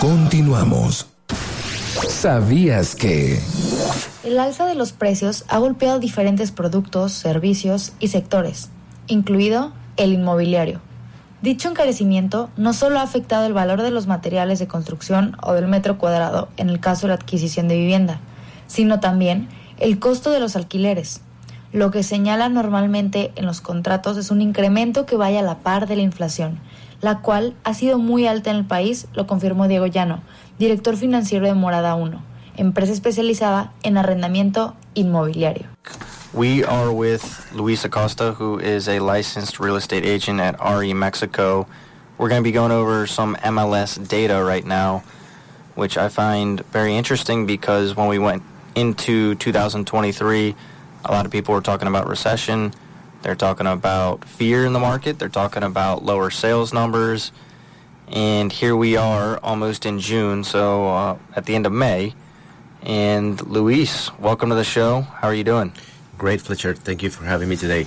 Continuamos. 0.00 1.08
¿Sabías 2.08 2.96
que... 2.96 3.38
El 4.24 4.38
alza 4.38 4.64
de 4.64 4.76
los 4.76 4.92
precios 4.92 5.44
ha 5.48 5.58
golpeado 5.58 5.98
diferentes 5.98 6.52
productos, 6.52 7.12
servicios 7.12 7.92
y 8.00 8.08
sectores, 8.08 8.70
incluido 9.06 9.74
el 10.00 10.14
inmobiliario. 10.14 10.80
Dicho 11.42 11.68
encarecimiento 11.68 12.48
no 12.56 12.72
solo 12.72 12.98
ha 12.98 13.02
afectado 13.02 13.44
el 13.44 13.52
valor 13.52 13.82
de 13.82 13.90
los 13.90 14.06
materiales 14.06 14.58
de 14.58 14.66
construcción 14.66 15.36
o 15.42 15.52
del 15.52 15.68
metro 15.68 15.98
cuadrado 15.98 16.48
en 16.56 16.70
el 16.70 16.80
caso 16.80 17.02
de 17.02 17.08
la 17.08 17.14
adquisición 17.16 17.68
de 17.68 17.76
vivienda, 17.76 18.18
sino 18.66 18.98
también 18.98 19.48
el 19.78 19.98
costo 19.98 20.30
de 20.30 20.40
los 20.40 20.56
alquileres. 20.56 21.20
Lo 21.72 21.90
que 21.90 22.02
señala 22.02 22.48
normalmente 22.48 23.30
en 23.36 23.44
los 23.44 23.60
contratos 23.60 24.16
es 24.16 24.30
un 24.30 24.40
incremento 24.40 25.04
que 25.04 25.16
vaya 25.16 25.40
a 25.40 25.42
la 25.42 25.58
par 25.58 25.86
de 25.86 25.96
la 25.96 26.02
inflación, 26.02 26.60
la 27.02 27.18
cual 27.18 27.54
ha 27.62 27.74
sido 27.74 27.98
muy 27.98 28.26
alta 28.26 28.50
en 28.50 28.56
el 28.56 28.64
país, 28.64 29.06
lo 29.12 29.26
confirmó 29.26 29.68
Diego 29.68 29.86
Llano, 29.86 30.20
director 30.58 30.96
financiero 30.96 31.46
de 31.46 31.54
Morada 31.54 31.94
1, 31.94 32.22
empresa 32.56 32.92
especializada 32.92 33.72
en 33.82 33.98
arrendamiento 33.98 34.74
inmobiliario. 34.94 35.66
We 36.32 36.62
are 36.62 36.92
with 36.92 37.50
Luis 37.52 37.84
Acosta, 37.84 38.34
who 38.34 38.60
is 38.60 38.88
a 38.88 39.00
licensed 39.00 39.58
real 39.58 39.74
estate 39.74 40.04
agent 40.04 40.38
at 40.38 40.56
RE 40.64 40.94
Mexico. 40.94 41.66
We're 42.18 42.28
going 42.28 42.40
to 42.40 42.44
be 42.44 42.52
going 42.52 42.70
over 42.70 43.08
some 43.08 43.34
MLS 43.34 44.06
data 44.06 44.40
right 44.40 44.64
now, 44.64 45.02
which 45.74 45.98
I 45.98 46.08
find 46.08 46.60
very 46.66 46.94
interesting 46.94 47.46
because 47.46 47.96
when 47.96 48.06
we 48.06 48.20
went 48.20 48.44
into 48.76 49.34
2023, 49.34 50.54
a 51.04 51.10
lot 51.10 51.26
of 51.26 51.32
people 51.32 51.52
were 51.52 51.60
talking 51.60 51.88
about 51.88 52.06
recession. 52.06 52.74
They're 53.22 53.34
talking 53.34 53.66
about 53.66 54.24
fear 54.24 54.64
in 54.64 54.72
the 54.72 54.78
market. 54.78 55.18
They're 55.18 55.28
talking 55.28 55.64
about 55.64 56.04
lower 56.04 56.30
sales 56.30 56.72
numbers. 56.72 57.32
And 58.06 58.52
here 58.52 58.76
we 58.76 58.96
are 58.96 59.38
almost 59.38 59.84
in 59.84 59.98
June, 59.98 60.44
so 60.44 60.86
uh, 60.90 61.18
at 61.34 61.46
the 61.46 61.56
end 61.56 61.66
of 61.66 61.72
May. 61.72 62.14
And 62.82 63.44
Luis, 63.48 64.16
welcome 64.20 64.48
to 64.50 64.54
the 64.54 64.62
show. 64.62 65.00
How 65.00 65.26
are 65.26 65.34
you 65.34 65.44
doing? 65.44 65.72
Great, 66.20 66.42
Fletcher. 66.42 66.74
Thank 66.74 67.02
you 67.02 67.08
for 67.08 67.24
having 67.24 67.48
me 67.48 67.56
today. 67.56 67.86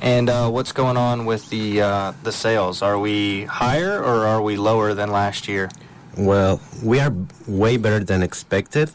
And 0.00 0.30
uh, 0.30 0.48
what's 0.48 0.70
going 0.70 0.96
on 0.96 1.26
with 1.26 1.50
the 1.50 1.82
uh, 1.82 2.12
the 2.22 2.30
sales? 2.30 2.80
Are 2.80 2.96
we 2.96 3.44
higher 3.44 3.98
or 3.98 4.24
are 4.32 4.40
we 4.40 4.54
lower 4.56 4.94
than 4.94 5.10
last 5.10 5.48
year? 5.48 5.68
Well, 6.16 6.60
we 6.80 7.00
are 7.00 7.12
way 7.48 7.76
better 7.76 8.04
than 8.04 8.22
expected. 8.22 8.92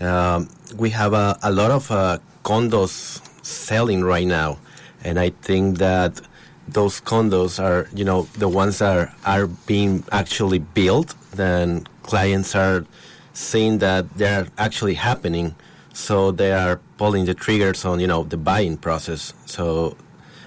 Um, 0.00 0.48
we 0.74 0.88
have 0.90 1.12
a, 1.12 1.38
a 1.42 1.52
lot 1.52 1.70
of 1.70 1.90
uh, 1.90 2.18
condos 2.44 3.20
selling 3.44 4.02
right 4.02 4.26
now 4.26 4.58
and 5.04 5.18
I 5.18 5.30
think 5.30 5.78
that 5.78 6.20
those 6.68 7.00
condos 7.00 7.62
are, 7.62 7.88
you 7.94 8.04
know, 8.04 8.22
the 8.38 8.48
ones 8.48 8.78
that 8.78 8.96
are, 8.96 9.14
are 9.24 9.46
being 9.46 10.04
actually 10.12 10.60
built, 10.60 11.14
then 11.32 11.86
clients 12.02 12.54
are 12.54 12.86
seeing 13.32 13.78
that 13.78 14.06
they're 14.16 14.46
actually 14.58 14.94
happening, 14.94 15.54
so 15.92 16.30
they 16.32 16.52
are 16.52 16.80
pulling 16.98 17.24
the 17.24 17.34
triggers 17.34 17.84
on, 17.84 18.00
you 18.00 18.06
know, 18.06 18.24
the 18.24 18.36
buying 18.36 18.76
process. 18.76 19.34
So 19.46 19.96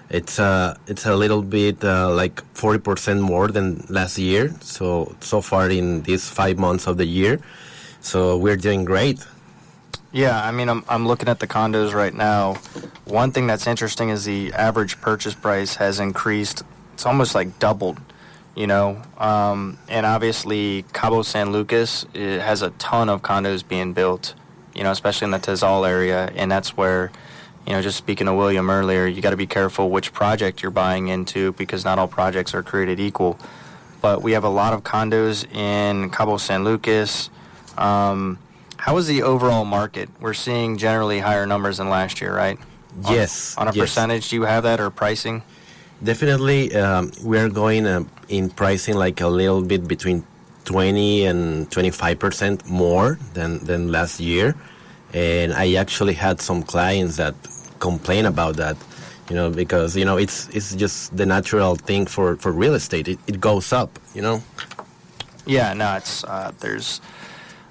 it's 0.10 0.39
a 0.39 0.43
uh, 0.43 0.77
it's 0.88 1.05
a 1.05 1.15
little 1.15 1.41
bit 1.41 1.84
uh, 1.84 2.12
like 2.12 2.41
40% 2.53 3.21
more 3.21 3.47
than 3.47 3.86
last 3.89 4.17
year. 4.17 4.53
So 4.62 5.15
so 5.19 5.41
far 5.41 5.69
in 5.69 6.03
these 6.03 6.29
five 6.29 6.58
months 6.58 6.88
of 6.88 6.97
the 6.97 7.05
year, 7.05 7.39
so 8.01 8.38
we're 8.38 8.58
doing 8.58 8.86
great. 8.86 9.25
Yeah, 10.12 10.41
I 10.41 10.51
mean, 10.53 10.69
I'm, 10.69 10.86
I'm 10.88 11.05
looking 11.05 11.27
at 11.27 11.41
the 11.41 11.47
condos 11.47 11.93
right 11.93 12.13
now. 12.13 12.53
One 13.03 13.31
thing 13.31 13.47
that's 13.47 13.67
interesting 13.67 14.08
is 14.10 14.23
the 14.23 14.53
average 14.53 15.01
purchase 15.01 15.34
price 15.34 15.75
has 15.75 15.99
increased. 15.99 16.63
It's 16.93 17.05
almost 17.05 17.36
like 17.36 17.60
doubled, 17.60 17.99
you 18.55 18.65
know. 18.65 19.01
Um, 19.17 19.77
and 19.89 20.05
obviously, 20.05 20.86
Cabo 20.93 21.21
San 21.21 21.51
Lucas 21.51 22.05
has 22.13 22.62
a 22.62 22.69
ton 22.71 23.10
of 23.10 23.23
condos 23.23 23.67
being 23.67 23.91
built, 23.91 24.36
you 24.75 24.83
know, 24.83 24.91
especially 24.91 25.25
in 25.25 25.31
the 25.31 25.39
Tezal 25.39 25.88
area. 25.88 26.31
And 26.35 26.51
that's 26.51 26.75
where, 26.77 27.11
you 27.65 27.73
know, 27.73 27.81
just 27.81 27.97
speaking 27.97 28.27
to 28.27 28.33
William 28.33 28.69
earlier, 28.69 29.07
you 29.07 29.21
got 29.21 29.31
to 29.31 29.38
be 29.38 29.47
careful 29.47 29.89
which 29.89 30.13
project 30.13 30.61
you're 30.61 30.71
buying 30.71 31.07
into 31.07 31.53
because 31.53 31.85
not 31.85 31.97
all 31.97 32.07
projects 32.07 32.53
are 32.53 32.61
created 32.61 32.99
equal. 32.99 33.39
But 34.01 34.21
we 34.21 34.33
have 34.33 34.43
a 34.43 34.49
lot 34.49 34.73
of 34.73 34.83
condos 34.83 35.51
in 35.51 36.09
Cabo 36.11 36.38
San 36.38 36.63
Lucas. 36.63 37.29
Um, 37.77 38.38
how 38.77 38.97
is 38.97 39.07
the 39.07 39.23
overall 39.23 39.65
market? 39.65 40.09
We're 40.19 40.35
seeing 40.35 40.77
generally 40.77 41.19
higher 41.19 41.47
numbers 41.47 41.77
than 41.77 41.89
last 41.89 42.21
year, 42.21 42.35
right? 42.35 42.59
Yes. 43.09 43.57
On, 43.57 43.67
on 43.67 43.73
a 43.73 43.75
yes. 43.75 43.83
percentage, 43.83 44.29
do 44.29 44.35
you 44.35 44.43
have 44.43 44.63
that 44.63 44.79
or 44.79 44.89
pricing? 44.89 45.41
Definitely, 46.03 46.75
um, 46.75 47.11
we're 47.23 47.49
going 47.49 47.88
uh, 47.88 48.03
in 48.27 48.49
pricing 48.49 48.95
like 48.95 49.21
a 49.21 49.27
little 49.27 49.61
bit 49.61 49.88
between 49.88 50.25
20 50.65 51.25
and 51.25 51.71
25 51.71 52.19
percent 52.19 52.65
more 52.69 53.17
than 53.34 53.63
than 53.65 53.91
last 53.91 54.19
year, 54.19 54.56
and 55.13 55.54
I 55.54 55.75
actually 55.75 56.13
had 56.13 56.41
some 56.41 56.63
clients 56.63 57.17
that 57.17 57.36
complain 57.80 58.25
about 58.25 58.56
that, 58.58 58.78
you 59.30 59.36
know, 59.36 59.49
because 59.49 59.95
you 59.95 60.06
know 60.06 60.17
it's 60.17 60.49
it's 60.49 60.75
just 60.75 61.15
the 61.15 61.25
natural 61.25 61.75
thing 61.75 62.06
for 62.06 62.36
for 62.38 62.51
real 62.51 62.75
estate. 62.75 63.08
It, 63.08 63.19
it 63.28 63.39
goes 63.39 63.71
up, 63.71 63.99
you 64.13 64.21
know. 64.21 64.41
Yeah, 65.45 65.73
no, 65.73 65.95
it's 65.95 66.23
uh, 66.23 66.51
there's 66.60 67.01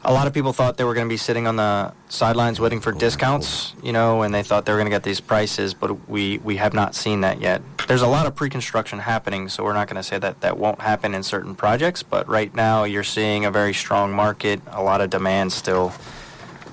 a 0.04 0.12
lot 0.12 0.26
of 0.26 0.34
people 0.34 0.52
thought 0.52 0.76
they 0.76 0.84
were 0.84 0.94
going 0.94 1.06
to 1.06 1.12
be 1.12 1.16
sitting 1.16 1.46
on 1.46 1.56
the 1.56 1.92
sidelines 2.08 2.60
waiting 2.60 2.80
for 2.80 2.92
discounts, 2.92 3.74
you 3.82 3.92
know, 3.92 4.22
and 4.22 4.34
they 4.34 4.42
thought 4.42 4.66
they 4.66 4.72
were 4.72 4.78
going 4.78 4.90
to 4.90 4.94
get 4.94 5.02
these 5.02 5.20
prices, 5.20 5.72
but 5.72 6.08
we, 6.08 6.38
we 6.38 6.56
have 6.56 6.74
not 6.74 6.94
seen 6.94 7.22
that 7.22 7.40
yet. 7.40 7.62
There's 7.88 8.02
a 8.02 8.06
lot 8.06 8.26
of 8.26 8.34
pre-construction 8.34 8.98
happening, 8.98 9.48
so 9.48 9.64
we're 9.64 9.72
not 9.72 9.88
going 9.88 9.96
to 9.96 10.02
say 10.02 10.18
that 10.18 10.42
that 10.42 10.58
won't 10.58 10.80
happen 10.80 11.14
in 11.14 11.22
certain 11.22 11.54
projects, 11.54 12.02
but 12.02 12.28
right 12.28 12.54
now 12.54 12.84
you're 12.84 13.02
seeing 13.04 13.46
a 13.46 13.50
very 13.50 13.72
strong 13.72 14.12
market, 14.12 14.60
a 14.68 14.82
lot 14.82 15.00
of 15.00 15.08
demand 15.08 15.52
still. 15.52 15.90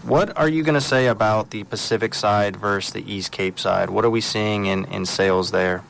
What 0.04 0.36
are 0.38 0.50
you 0.50 0.63
going 0.63 0.76
to 0.76 0.82
say 0.82 1.08
about 1.08 1.52
the 1.52 1.63
Pacific 1.63 2.13
side 2.13 2.58
versus 2.58 2.91
the 2.91 3.12
East 3.12 3.32
Cape 3.32 3.60
side? 3.60 3.89
What 3.89 4.04
are 4.04 4.10
we 4.10 4.22
seeing 4.22 4.65
in, 4.65 4.86
in 4.86 5.06
sales 5.06 5.52
there? 5.52 5.84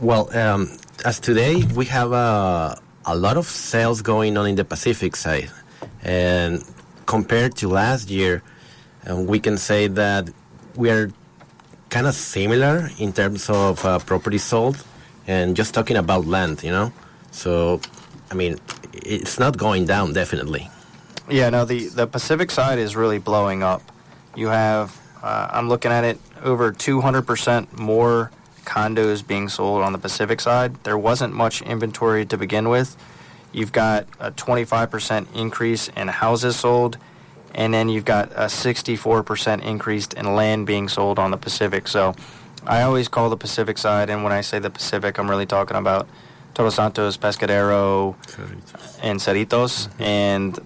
Well, 0.00 0.36
um, 0.36 0.76
as 1.04 1.18
today, 1.20 1.62
we 1.74 1.86
have 1.86 2.12
a, 2.12 2.78
a 3.06 3.16
lot 3.16 3.36
of 3.36 3.46
sales 3.46 4.02
going 4.02 4.36
on 4.36 4.46
in 4.46 4.56
the 4.56 4.64
Pacific 4.64 5.16
side. 5.16 5.50
And 6.02 6.64
compared 7.06 7.56
to 7.56 7.68
last 7.68 8.10
year, 8.10 8.42
uh, 9.08 9.16
we 9.16 9.40
can 9.40 9.56
say 9.56 9.86
that 9.88 10.30
we 10.76 10.90
are 10.90 11.10
kind 11.90 12.06
of 12.06 12.14
similar 12.14 12.90
in 12.98 13.12
terms 13.12 13.48
of 13.48 13.84
uh, 13.84 13.98
property 13.98 14.38
sold 14.38 14.84
and 15.26 15.56
just 15.56 15.74
talking 15.74 15.96
about 15.96 16.26
land, 16.26 16.62
you 16.62 16.70
know? 16.70 16.92
So, 17.30 17.80
I 18.30 18.34
mean, 18.34 18.58
it's 18.92 19.38
not 19.38 19.56
going 19.56 19.86
down, 19.86 20.12
definitely. 20.12 20.70
Yeah, 21.30 21.50
no, 21.50 21.64
the, 21.64 21.88
the 21.88 22.06
Pacific 22.06 22.50
side 22.50 22.78
is 22.78 22.96
really 22.96 23.18
blowing 23.18 23.62
up. 23.62 23.82
You 24.34 24.48
have, 24.48 24.98
uh, 25.22 25.48
I'm 25.50 25.68
looking 25.68 25.90
at 25.90 26.04
it, 26.04 26.18
over 26.42 26.72
200% 26.72 27.78
more 27.78 28.30
condos 28.64 29.26
being 29.26 29.48
sold 29.48 29.82
on 29.82 29.92
the 29.92 29.98
Pacific 29.98 30.40
side. 30.40 30.82
There 30.84 30.96
wasn't 30.96 31.34
much 31.34 31.62
inventory 31.62 32.24
to 32.26 32.36
begin 32.36 32.68
with. 32.68 32.96
You've 33.52 33.72
got 33.72 34.06
a 34.20 34.30
25% 34.30 35.34
increase 35.34 35.88
in 35.88 36.08
houses 36.08 36.56
sold, 36.56 36.98
and 37.54 37.72
then 37.72 37.88
you've 37.88 38.04
got 38.04 38.30
a 38.32 38.46
64% 38.46 39.62
increase 39.62 40.06
in 40.08 40.34
land 40.34 40.66
being 40.66 40.88
sold 40.88 41.18
on 41.18 41.30
the 41.30 41.36
Pacific. 41.36 41.88
So 41.88 42.14
I 42.66 42.82
always 42.82 43.08
call 43.08 43.30
the 43.30 43.36
Pacific 43.36 43.78
side, 43.78 44.10
and 44.10 44.22
when 44.22 44.32
I 44.32 44.42
say 44.42 44.58
the 44.58 44.70
Pacific, 44.70 45.18
I'm 45.18 45.30
really 45.30 45.46
talking 45.46 45.76
about 45.76 46.08
Todos 46.54 46.74
Santos, 46.74 47.16
Pescadero, 47.16 48.16
Cerritos. 48.26 48.98
and 49.02 49.20
Cerritos, 49.20 49.88
mm-hmm. 49.88 50.02
and 50.02 50.58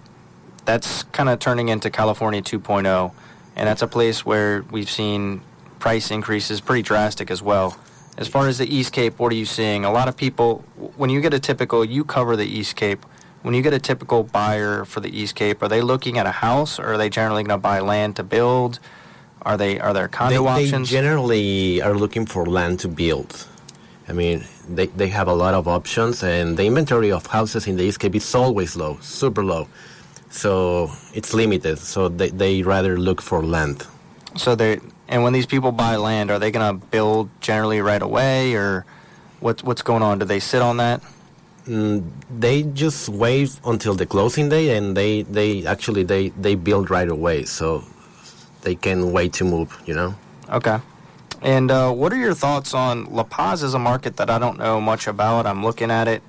that's 0.65 1.03
kind 1.05 1.29
of 1.29 1.39
turning 1.39 1.69
into 1.69 1.91
California 1.91 2.43
2.0, 2.43 3.13
and 3.57 3.69
that's 3.69 3.83
a 3.83 3.87
place 3.87 4.25
where 4.25 4.63
we've 4.71 4.91
seen 4.91 5.43
price 5.79 6.11
increases 6.11 6.61
pretty 6.61 6.83
drastic 6.83 7.31
as 7.31 7.43
well. 7.43 7.77
As 8.19 8.29
far 8.29 8.47
as 8.47 8.59
the 8.59 8.73
East 8.73 8.93
Cape, 8.93 9.19
what 9.19 9.33
are 9.33 9.37
you 9.37 9.47
seeing? 9.47 9.85
A 9.85 9.91
lot 9.91 10.09
of 10.09 10.17
people, 10.17 10.65
when 10.97 11.11
you 11.11 11.21
get 11.21 11.33
a 11.33 11.41
typical, 11.41 11.85
you 11.85 12.05
cover 12.05 12.37
the 12.37 12.47
East 12.47 12.77
Cape. 12.77 13.05
When 13.43 13.55
you 13.55 13.63
get 13.63 13.73
a 13.73 13.79
typical 13.79 14.23
buyer 14.23 14.85
for 14.85 15.01
the 15.01 15.09
East 15.09 15.35
Cape, 15.35 15.63
are 15.63 15.69
they 15.69 15.81
looking 15.81 16.19
at 16.19 16.27
a 16.27 16.31
house, 16.31 16.79
or 16.79 16.93
are 16.93 16.99
they 16.99 17.09
generally 17.09 17.43
going 17.43 17.59
to 17.59 17.63
buy 17.63 17.81
land 17.81 18.17
to 18.17 18.23
build? 18.23 18.79
Are 19.43 19.57
they 19.57 19.81
are 19.81 19.93
there 19.93 20.09
condo 20.09 20.45
they, 20.45 20.49
options? 20.49 20.91
They 20.91 20.97
generally 20.97 21.83
are 21.83 21.95
looking 21.95 22.27
for 22.27 22.47
land 22.47 22.79
to 22.81 22.89
build, 22.89 23.47
I 24.09 24.13
mean, 24.13 24.45
they, 24.69 24.87
they 24.89 25.09
have 25.09 25.29
a 25.29 25.35
lot 25.35 25.55
of 25.55 25.69
options, 25.69 26.23
and 26.23 26.57
the 26.57 26.65
inventory 26.65 27.13
of 27.13 27.27
houses 27.27 27.67
in 27.67 27.77
the 27.77 27.85
East 27.85 28.01
Cape 28.01 28.15
is 28.15 28.35
always 28.35 28.77
low, 28.77 28.99
super 29.01 29.45
low. 29.45 29.69
So 30.31 30.91
it's 31.15 31.35
limited. 31.35 31.79
So 31.79 32.09
they, 32.09 32.31
they 32.31 32.63
rather 32.63 32.99
look 32.99 33.21
for 33.23 33.45
land. 33.45 33.87
So 34.37 34.55
they 34.55 34.81
and 35.09 35.23
when 35.23 35.33
these 35.33 35.47
people 35.47 35.73
buy 35.73 35.97
land, 35.97 36.31
are 36.31 36.39
they 36.39 36.51
going 36.51 36.81
to 36.81 36.87
build 36.87 37.29
generally 37.41 37.81
right 37.81 38.03
away, 38.03 38.55
or 38.55 38.85
what's 39.41 39.63
what's 39.63 39.83
going 39.83 40.03
on? 40.03 40.19
Do 40.19 40.25
they 40.25 40.41
sit 40.41 40.63
on 40.63 40.79
that? 40.79 41.03
Mm, 41.67 42.11
they 42.31 42.65
just 42.65 43.09
wait 43.09 43.59
until 43.65 43.95
the 43.95 44.07
closing 44.07 44.49
day, 44.49 44.77
and 44.77 44.97
they, 44.97 45.23
they 45.23 45.65
actually 45.65 46.03
they, 46.03 46.31
they 46.31 46.55
build 46.55 46.91
right 46.91 47.09
away, 47.09 47.45
so 47.45 47.85
they 48.63 48.75
can 48.75 49.13
wait 49.13 49.33
to 49.35 49.45
move. 49.45 49.81
You 49.87 49.95
know. 49.95 50.15
Okay. 50.51 50.79
And 51.43 51.73
uh, 51.73 51.91
what 51.91 52.13
are 52.13 52.17
your 52.17 52.35
thoughts 52.35 52.73
on 52.73 53.07
La 53.07 53.25
Paz 53.25 53.65
as 53.65 53.75
a 53.75 53.79
market 53.79 54.17
that 54.19 54.31
I 54.31 54.39
don't 54.39 54.59
know 54.59 54.81
much 54.81 55.09
about? 55.09 55.45
I'm 55.45 55.65
looking 55.65 55.91
at 55.91 56.07
it. 56.07 56.23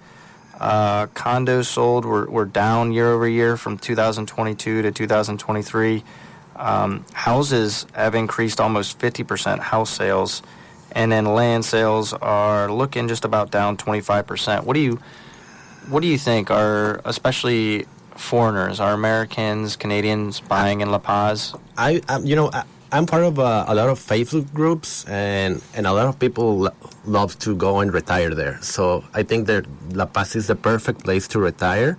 Uh, 0.59 1.07
condos 1.07 1.65
sold 1.65 2.03
were, 2.05 2.25
were 2.29 2.45
down 2.45 2.91
year 2.93 3.11
over 3.11 3.27
year 3.27 3.55
from 3.55 3.77
2022 3.77 4.81
to 4.81 4.91
2023. 4.91 6.03
Um, 6.55 7.05
houses 7.13 7.85
have 7.93 8.15
increased 8.15 8.61
almost 8.61 8.99
50% 8.99 9.59
house 9.59 9.89
sales, 9.89 10.41
and 10.91 11.11
then 11.11 11.25
land 11.25 11.65
sales 11.65 12.13
are 12.13 12.71
looking 12.71 13.07
just 13.07 13.25
about 13.25 13.51
down 13.51 13.77
25%. 13.77 14.63
What 14.63 14.73
do 14.73 14.79
you 14.79 14.99
what 15.89 16.01
do 16.01 16.07
you 16.07 16.17
think 16.17 16.49
are 16.49 17.01
especially 17.03 17.85
foreigners, 18.15 18.79
are 18.79 18.93
Americans, 18.93 19.75
Canadians 19.75 20.39
buying 20.39 20.81
in 20.81 20.91
La 20.91 20.99
Paz? 20.99 21.53
I, 21.77 22.01
I 22.07 22.19
you 22.19 22.35
know, 22.35 22.49
I, 22.53 22.63
I'm 22.91 23.05
part 23.05 23.23
of 23.23 23.39
uh, 23.39 23.65
a 23.67 23.73
lot 23.73 23.89
of 23.89 23.99
Facebook 23.99 24.53
groups, 24.53 25.03
and 25.05 25.61
and 25.73 25.87
a 25.87 25.93
lot 25.93 26.07
of 26.07 26.19
people 26.19 26.69
love 27.05 27.37
to 27.39 27.55
go 27.55 27.79
and 27.79 27.91
retire 27.91 28.33
there. 28.35 28.59
So 28.61 29.03
I 29.13 29.23
think 29.23 29.47
that 29.47 29.65
La 29.93 30.05
Paz 30.05 30.35
is 30.35 30.47
the 30.47 30.55
perfect 30.55 31.03
place 31.03 31.27
to 31.29 31.39
retire 31.39 31.97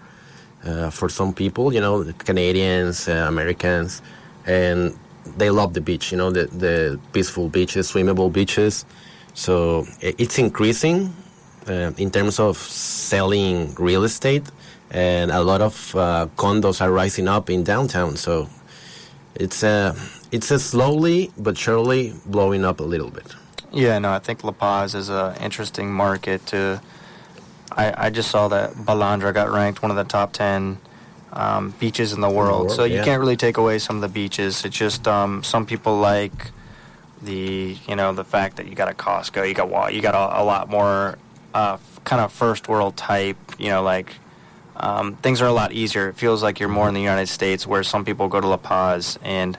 uh, 0.64 0.90
for 0.90 1.08
some 1.08 1.34
people. 1.34 1.74
You 1.74 1.80
know, 1.80 2.04
Canadians, 2.18 3.08
uh, 3.08 3.26
Americans, 3.26 4.02
and 4.46 4.96
they 5.36 5.50
love 5.50 5.74
the 5.74 5.80
beach. 5.80 6.12
You 6.12 6.18
know, 6.18 6.30
the 6.30 6.46
the 6.46 6.98
peaceful 7.12 7.48
beaches, 7.48 7.92
swimmable 7.92 8.32
beaches. 8.32 8.84
So 9.34 9.86
it's 10.00 10.38
increasing 10.38 11.12
uh, 11.68 11.92
in 11.96 12.10
terms 12.10 12.38
of 12.38 12.56
selling 12.56 13.74
real 13.74 14.04
estate, 14.04 14.44
and 14.90 15.30
a 15.30 15.42
lot 15.42 15.60
of 15.60 15.94
uh, 15.96 16.28
condos 16.36 16.80
are 16.80 16.92
rising 16.92 17.28
up 17.28 17.50
in 17.50 17.64
downtown. 17.64 18.16
So 18.16 18.48
it's 19.34 19.62
a 19.62 19.68
uh, 19.68 19.94
it's 20.30 20.50
a 20.50 20.58
slowly 20.58 21.32
but 21.36 21.56
surely 21.58 22.12
blowing 22.26 22.64
up 22.64 22.80
a 22.80 22.84
little 22.84 23.10
bit. 23.10 23.34
Yeah, 23.72 23.98
no, 23.98 24.12
I 24.12 24.20
think 24.20 24.44
La 24.44 24.52
Paz 24.52 24.94
is 24.94 25.08
an 25.08 25.36
interesting 25.42 25.92
market. 25.92 26.46
To 26.46 26.80
I, 27.72 28.06
I 28.06 28.10
just 28.10 28.30
saw 28.30 28.48
that 28.48 28.74
Balandra 28.74 29.34
got 29.34 29.50
ranked 29.50 29.82
one 29.82 29.90
of 29.90 29.96
the 29.96 30.04
top 30.04 30.32
ten 30.32 30.78
um, 31.34 31.74
beaches 31.78 32.12
in 32.12 32.20
the 32.20 32.30
world. 32.30 32.36
In 32.48 32.52
the 32.52 32.64
world 32.66 32.76
so 32.76 32.84
you 32.84 32.96
yeah. 32.96 33.04
can't 33.04 33.20
really 33.20 33.36
take 33.36 33.56
away 33.56 33.78
some 33.78 33.96
of 33.96 34.02
the 34.02 34.08
beaches. 34.08 34.64
It's 34.64 34.76
just 34.76 35.06
um, 35.06 35.42
some 35.42 35.66
people 35.66 35.98
like 35.98 36.50
the 37.22 37.76
you 37.86 37.96
know 37.96 38.12
the 38.12 38.24
fact 38.24 38.56
that 38.56 38.66
you 38.66 38.74
got 38.74 38.88
a 38.88 38.94
Costco, 38.94 39.46
you 39.46 39.54
got 39.54 39.94
you 39.94 40.00
got 40.00 40.14
a, 40.14 40.42
a 40.42 40.44
lot 40.44 40.68
more 40.68 41.18
uh, 41.52 41.78
kind 42.04 42.22
of 42.22 42.32
first 42.32 42.68
world 42.68 42.96
type. 42.96 43.36
You 43.58 43.70
know, 43.70 43.82
like 43.82 44.14
um, 44.76 45.16
things 45.16 45.42
are 45.42 45.46
a 45.46 45.52
lot 45.52 45.72
easier. 45.72 46.08
It 46.08 46.16
feels 46.16 46.42
like 46.42 46.60
you're 46.60 46.68
more 46.68 46.88
in 46.88 46.94
the 46.94 47.02
United 47.02 47.28
States, 47.28 47.66
where 47.66 47.82
some 47.82 48.04
people 48.04 48.28
go 48.28 48.40
to 48.40 48.46
La 48.46 48.56
Paz 48.56 49.18
and 49.22 49.58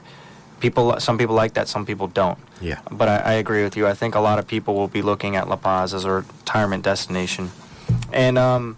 people 0.60 0.98
some 1.00 1.18
people 1.18 1.34
like 1.34 1.54
that 1.54 1.68
some 1.68 1.84
people 1.84 2.06
don't 2.06 2.38
yeah 2.60 2.80
but 2.90 3.08
I, 3.08 3.16
I, 3.18 3.32
agree 3.34 3.62
with 3.62 3.76
you 3.76 3.86
i 3.86 3.94
think 3.94 4.14
a 4.14 4.20
lot 4.20 4.38
of 4.38 4.46
people 4.46 4.74
will 4.74 4.88
be 4.88 5.02
looking 5.02 5.36
at 5.36 5.48
la 5.48 5.56
paz 5.56 5.92
as 5.92 6.04
a 6.04 6.10
retirement 6.10 6.82
destination 6.82 7.50
and 8.12 8.38
um, 8.38 8.76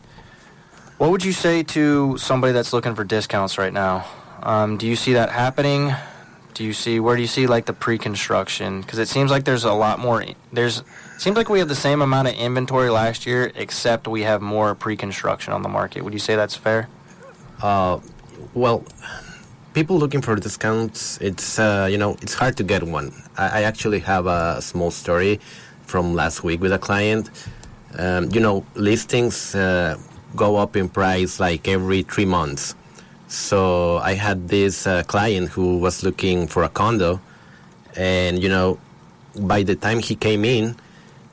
what 0.98 1.10
would 1.10 1.24
you 1.24 1.32
say 1.32 1.62
to 1.62 2.18
somebody 2.18 2.52
that's 2.52 2.72
looking 2.72 2.94
for 2.94 3.04
discounts 3.04 3.56
right 3.56 3.72
now? 3.72 4.04
Um, 4.42 4.76
do 4.76 4.86
you 4.86 4.96
see 4.96 5.14
that 5.14 5.30
happening? 5.30 5.94
Do 6.54 6.64
you 6.64 6.72
see 6.72 6.98
where 6.98 7.14
do 7.14 7.22
you 7.22 7.28
see 7.28 7.46
like 7.46 7.66
the 7.66 7.72
pre-construction? 7.72 8.80
Because 8.80 8.98
it 8.98 9.08
seems 9.08 9.30
like 9.30 9.44
there's 9.44 9.64
a 9.64 9.72
lot 9.72 10.00
more 10.00 10.24
there's 10.52 10.82
seems 11.16 11.36
like 11.36 11.48
we 11.48 11.60
have 11.60 11.68
the 11.68 11.76
same 11.76 12.02
amount 12.02 12.28
of 12.28 12.34
inventory 12.34 12.90
last 12.90 13.26
year 13.26 13.52
except 13.54 14.08
we 14.08 14.22
have 14.22 14.42
more 14.42 14.74
pre-construction 14.74 15.52
on 15.52 15.62
the 15.62 15.68
market. 15.68 16.02
Would 16.02 16.12
you 16.12 16.18
say 16.18 16.34
that's 16.34 16.56
fair? 16.56 16.88
Uh, 17.62 18.00
well 18.54 18.84
people 19.72 19.96
looking 19.96 20.20
for 20.20 20.34
discounts, 20.34 21.18
it's 21.18 21.58
uh, 21.60 21.86
you 21.88 21.98
know 21.98 22.16
it's 22.22 22.34
hard 22.34 22.56
to 22.56 22.64
get 22.64 22.82
one. 22.82 23.12
I, 23.36 23.60
I, 23.60 23.62
actually 23.62 24.00
have 24.00 24.26
a 24.26 24.60
small 24.60 24.90
story 24.90 25.38
from 25.86 26.14
last 26.14 26.42
week 26.42 26.60
with 26.60 26.72
a 26.72 26.78
client. 26.78 27.30
Um, 27.96 28.30
you 28.34 28.40
know, 28.40 28.66
listings 28.74 29.54
uh, 29.54 29.96
go 30.36 30.56
up 30.56 30.76
in 30.76 30.88
price 30.88 31.40
like 31.40 31.68
every 31.68 32.02
three 32.02 32.24
months. 32.24 32.74
So 33.28 33.98
I 33.98 34.14
had 34.14 34.48
this 34.48 34.86
uh, 34.86 35.02
client 35.04 35.50
who 35.50 35.78
was 35.78 36.02
looking 36.02 36.46
for 36.46 36.62
a 36.62 36.68
condo, 36.68 37.20
and 37.96 38.42
you 38.42 38.48
know, 38.48 38.78
by 39.38 39.62
the 39.62 39.76
time 39.76 40.00
he 40.00 40.14
came 40.14 40.44
in, 40.44 40.76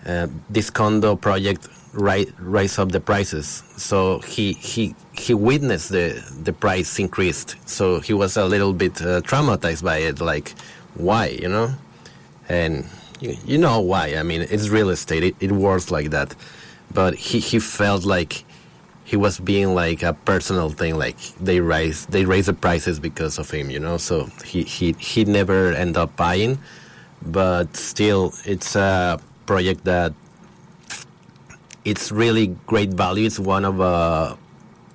uh, 0.06 0.28
this 0.50 0.70
condo 0.70 1.16
project 1.16 1.68
rise, 1.94 2.32
rise 2.38 2.78
up 2.78 2.92
the 2.92 3.00
prices. 3.00 3.64
So 3.78 4.20
he 4.20 4.54
he 4.54 4.94
he 5.14 5.34
witnessed 5.34 5.90
the 5.90 6.22
the 6.44 6.54
price 6.54 7.00
increased. 7.00 7.56
So 7.66 8.00
he 8.00 8.14
was 8.14 8.38
a 8.38 8.46
little 8.46 8.74
bit 8.74 9.02
uh, 9.02 9.22
traumatized 9.22 9.84
by 9.84 9.98
it. 10.00 10.20
Like, 10.20 10.54
why, 10.96 11.28
you 11.28 11.48
know? 11.48 11.74
And 12.50 12.86
you, 13.20 13.38
you 13.46 13.58
know 13.58 13.80
why? 13.80 14.16
I 14.18 14.24
mean, 14.24 14.42
it's 14.42 14.70
real 14.70 14.90
estate. 14.90 15.24
It, 15.24 15.36
it 15.40 15.52
works 15.52 15.92
like 15.92 16.10
that. 16.12 16.36
But 16.94 17.16
he 17.16 17.40
he 17.40 17.60
felt 17.60 18.06
like 18.06 18.44
he 19.06 19.16
was 19.16 19.40
being 19.40 19.74
like 19.74 20.02
a 20.04 20.14
personal 20.14 20.70
thing. 20.72 20.98
Like 20.98 21.16
they 21.40 21.62
raise 21.62 22.06
they 22.08 22.26
raise 22.26 22.48
the 22.48 22.54
prices 22.54 23.00
because 23.00 23.38
of 23.38 23.50
him, 23.50 23.70
you 23.70 23.80
know. 23.80 23.98
So 23.98 24.26
he 24.44 24.64
he 24.64 24.94
he 24.94 25.24
never 25.24 25.72
end 25.72 25.96
up 25.96 26.18
buying. 26.18 26.58
But 27.22 27.76
still, 27.78 28.34
it's 28.46 28.76
a 28.76 29.20
project 29.46 29.86
that 29.86 30.14
it's 31.86 32.12
really 32.12 32.48
great 32.66 32.90
value. 32.90 33.26
It's 33.26 33.40
one 33.40 33.64
of 33.64 33.80
uh, 33.80 34.36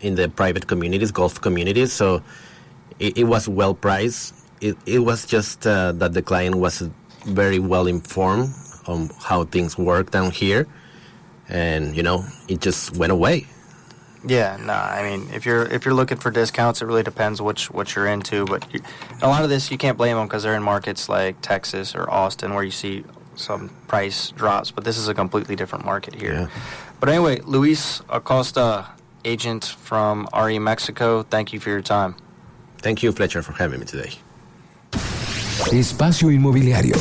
in 0.00 0.16
the 0.16 0.28
private 0.28 0.66
communities, 0.66 1.12
golf 1.12 1.40
communities. 1.40 1.92
So 1.92 2.22
it, 2.98 3.18
it 3.18 3.24
was 3.24 3.48
well 3.48 3.74
priced. 3.74 4.34
It, 4.60 4.76
it 4.86 4.98
was 4.98 5.24
just 5.24 5.66
uh, 5.66 5.92
that 5.92 6.12
the 6.12 6.22
client 6.22 6.56
was 6.56 6.82
very 7.26 7.58
well 7.58 7.86
informed 7.86 8.52
on 8.86 9.10
how 9.22 9.44
things 9.44 9.78
work 9.78 10.10
down 10.10 10.32
here, 10.32 10.66
and 11.48 11.96
you 11.96 12.02
know 12.02 12.24
it 12.48 12.60
just 12.60 12.96
went 12.96 13.12
away. 13.12 13.46
Yeah, 14.26 14.58
no, 14.60 14.74
I 14.74 15.02
mean, 15.02 15.28
if 15.32 15.46
you're 15.46 15.64
if 15.64 15.84
you're 15.84 15.94
looking 15.94 16.18
for 16.18 16.30
discounts, 16.30 16.82
it 16.82 16.86
really 16.86 17.02
depends 17.02 17.40
which 17.40 17.70
what 17.70 17.94
you're 17.94 18.06
into. 18.06 18.44
But 18.44 18.72
you, 18.72 18.80
a 19.22 19.28
lot 19.28 19.44
of 19.44 19.50
this 19.50 19.70
you 19.70 19.78
can't 19.78 19.96
blame 19.96 20.16
them 20.16 20.26
because 20.26 20.42
they're 20.42 20.54
in 20.54 20.62
markets 20.62 21.08
like 21.08 21.40
Texas 21.40 21.94
or 21.94 22.10
Austin 22.10 22.54
where 22.54 22.64
you 22.64 22.70
see 22.70 23.04
some 23.36 23.70
price 23.88 24.30
drops, 24.30 24.70
but 24.70 24.84
this 24.84 24.98
is 24.98 25.08
a 25.08 25.14
completely 25.14 25.56
different 25.56 25.84
market 25.84 26.14
here. 26.14 26.32
Yeah. 26.32 26.48
But 27.00 27.08
anyway, 27.08 27.40
Luis 27.40 28.02
Acosta, 28.10 28.86
agent 29.24 29.64
from 29.64 30.28
RE 30.38 30.58
Mexico, 30.58 31.22
thank 31.22 31.52
you 31.52 31.60
for 31.60 31.70
your 31.70 31.80
time. 31.80 32.14
Thank 32.78 33.02
you, 33.02 33.12
Fletcher, 33.12 33.42
for 33.42 33.52
having 33.52 33.80
me 33.80 33.86
today. 33.86 34.12
Espacio 34.92 36.30
Inmobiliario. 36.30 36.96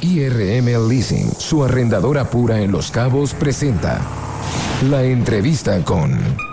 IRM 0.00 0.88
Leasing, 0.88 1.32
su 1.32 1.64
arrendadora 1.64 2.30
pura 2.30 2.60
en 2.60 2.70
Los 2.70 2.90
Cabos, 2.90 3.34
presenta 3.34 4.00
la 4.88 5.02
entrevista 5.02 5.82
con... 5.84 6.47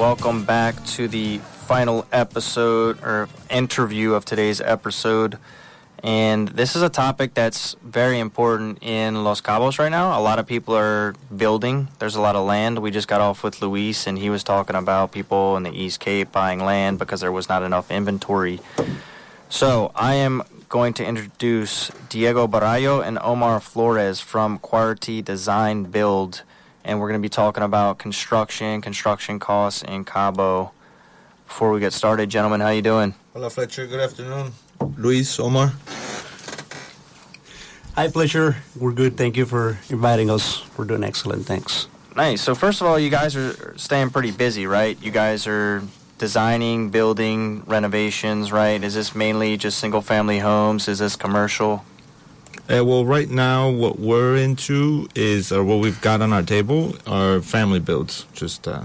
welcome 0.00 0.46
back 0.46 0.82
to 0.86 1.06
the 1.08 1.36
final 1.66 2.06
episode 2.10 2.98
or 3.02 3.28
interview 3.50 4.14
of 4.14 4.24
today's 4.24 4.58
episode. 4.58 5.36
And 6.02 6.48
this 6.48 6.74
is 6.74 6.80
a 6.80 6.88
topic 6.88 7.34
that's 7.34 7.76
very 7.84 8.18
important 8.18 8.78
in 8.82 9.24
Los 9.24 9.42
Cabos 9.42 9.78
right 9.78 9.90
now. 9.90 10.18
A 10.18 10.22
lot 10.22 10.38
of 10.38 10.46
people 10.46 10.74
are 10.74 11.14
building. 11.36 11.88
There's 11.98 12.16
a 12.16 12.20
lot 12.22 12.34
of 12.34 12.46
land. 12.46 12.78
We 12.78 12.90
just 12.90 13.08
got 13.08 13.20
off 13.20 13.44
with 13.44 13.60
Luis, 13.60 14.06
and 14.06 14.16
he 14.16 14.30
was 14.30 14.42
talking 14.42 14.74
about 14.74 15.12
people 15.12 15.58
in 15.58 15.64
the 15.64 15.70
East 15.70 16.00
Cape 16.00 16.32
buying 16.32 16.64
land 16.64 16.98
because 16.98 17.20
there 17.20 17.30
was 17.30 17.50
not 17.50 17.62
enough 17.62 17.90
inventory. 17.90 18.58
So 19.50 19.92
I 19.94 20.14
am 20.14 20.42
going 20.70 20.94
to 20.94 21.04
introduce 21.04 21.90
Diego 22.08 22.46
Barallo 22.46 23.06
and 23.06 23.18
Omar 23.20 23.60
Flores 23.60 24.18
from 24.18 24.60
Quarty 24.60 25.20
Design 25.20 25.84
Build, 25.84 26.42
and 26.84 27.00
we're 27.00 27.08
going 27.08 27.20
to 27.20 27.22
be 27.22 27.28
talking 27.28 27.62
about 27.62 27.98
construction, 27.98 28.80
construction 28.80 29.38
costs 29.38 29.82
in 29.82 30.04
Cabo. 30.04 30.72
Before 31.46 31.72
we 31.72 31.80
get 31.80 31.92
started, 31.92 32.30
gentlemen, 32.30 32.60
how 32.60 32.70
you 32.70 32.82
doing? 32.82 33.14
Hello, 33.32 33.48
Fletcher, 33.48 33.86
good 33.86 34.00
afternoon. 34.00 34.52
Luis, 34.96 35.38
Omar. 35.38 35.72
Hi 37.96 38.08
Fletcher, 38.08 38.56
we're 38.78 38.92
good. 38.92 39.16
Thank 39.16 39.36
you 39.36 39.44
for 39.44 39.78
inviting 39.90 40.30
us. 40.30 40.62
We're 40.78 40.84
doing 40.84 41.04
excellent. 41.04 41.44
Thanks. 41.44 41.88
Nice. 42.16 42.40
So 42.40 42.54
first 42.54 42.80
of 42.80 42.86
all, 42.86 42.98
you 42.98 43.10
guys 43.10 43.36
are 43.36 43.76
staying 43.76 44.10
pretty 44.10 44.30
busy, 44.30 44.66
right? 44.66 44.96
You 45.02 45.10
guys 45.10 45.46
are 45.46 45.82
designing, 46.16 46.90
building, 46.90 47.62
renovations, 47.66 48.52
right? 48.52 48.82
Is 48.82 48.94
this 48.94 49.14
mainly 49.14 49.56
just 49.56 49.78
single-family 49.78 50.38
homes? 50.38 50.88
Is 50.88 51.00
this 51.00 51.16
commercial? 51.16 51.84
Uh, 52.68 52.84
well, 52.84 53.04
right 53.04 53.28
now, 53.28 53.68
what 53.68 53.98
we're 53.98 54.36
into 54.36 55.08
is, 55.14 55.50
or 55.50 55.64
what 55.64 55.80
we've 55.80 56.00
got 56.00 56.22
on 56.22 56.32
our 56.32 56.42
table, 56.42 56.94
are 57.06 57.40
family 57.40 57.80
builds, 57.80 58.26
just 58.32 58.68
uh, 58.68 58.84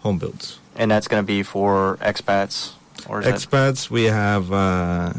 home 0.00 0.18
builds. 0.18 0.58
And 0.74 0.90
that's 0.90 1.06
going 1.06 1.22
to 1.22 1.26
be 1.26 1.42
for 1.42 1.96
expats, 2.00 2.72
or 3.08 3.20
is 3.20 3.26
that 3.26 3.34
Expats, 3.34 3.90
we 3.90 4.04
have 4.04 4.52
uh, 4.52 5.12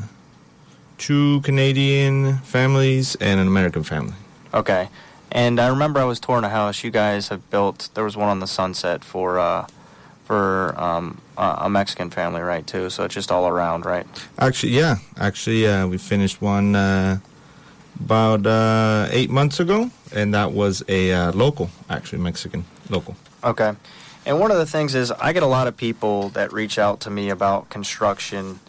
two 0.98 1.42
Canadian 1.42 2.38
families 2.40 3.16
and 3.16 3.40
an 3.40 3.48
American 3.48 3.84
family. 3.84 4.14
okay? 4.54 4.90
And 5.32 5.60
I 5.60 5.68
remember 5.68 6.00
I 6.00 6.04
was 6.04 6.20
touring 6.20 6.44
a 6.44 6.50
house. 6.50 6.84
You 6.84 6.92
guys 6.92 7.30
have 7.30 7.50
built. 7.50 7.90
There 7.94 8.04
was 8.04 8.18
one 8.18 8.28
on 8.28 8.40
the 8.40 8.48
Sunset 8.48 9.04
for 9.06 9.40
uh, 9.40 9.66
for 10.26 10.74
um, 10.78 11.22
a 11.38 11.60
a 11.62 11.70
Mexican 11.70 12.10
family, 12.10 12.42
right? 12.42 12.68
Too. 12.68 12.90
So 12.90 13.06
it's 13.06 13.16
just 13.16 13.32
all 13.32 13.48
around, 13.48 13.86
right? 13.86 14.06
Actually, 14.38 14.74
yeah, 14.74 14.98
actually, 15.18 15.66
uh, 15.68 15.88
we 15.88 15.98
finished 15.98 16.42
one 16.42 16.76
uh, 16.76 17.20
about 18.06 18.46
uh, 18.48 19.08
eight 19.12 19.30
months 19.30 19.60
ago, 19.60 19.90
and 20.14 20.34
that 20.34 20.52
was 20.52 20.84
a 20.88 21.14
uh, 21.14 21.32
local, 21.34 21.70
actually 21.90 22.20
Mexican 22.20 22.66
local. 22.90 23.16
Okay. 23.44 23.74
And 24.26 24.40
one 24.40 24.52
of 24.52 24.58
the 24.58 24.66
things 24.66 24.96
is, 24.96 25.12
I 25.12 25.34
get 25.34 25.44
a 25.44 25.48
lot 25.48 25.68
of 25.68 25.78
people 25.78 26.30
that 26.30 26.52
reach 26.52 26.78
out 26.78 27.00
to 27.02 27.10
me 27.10 27.30
about 27.30 27.70
construction, 27.70 28.60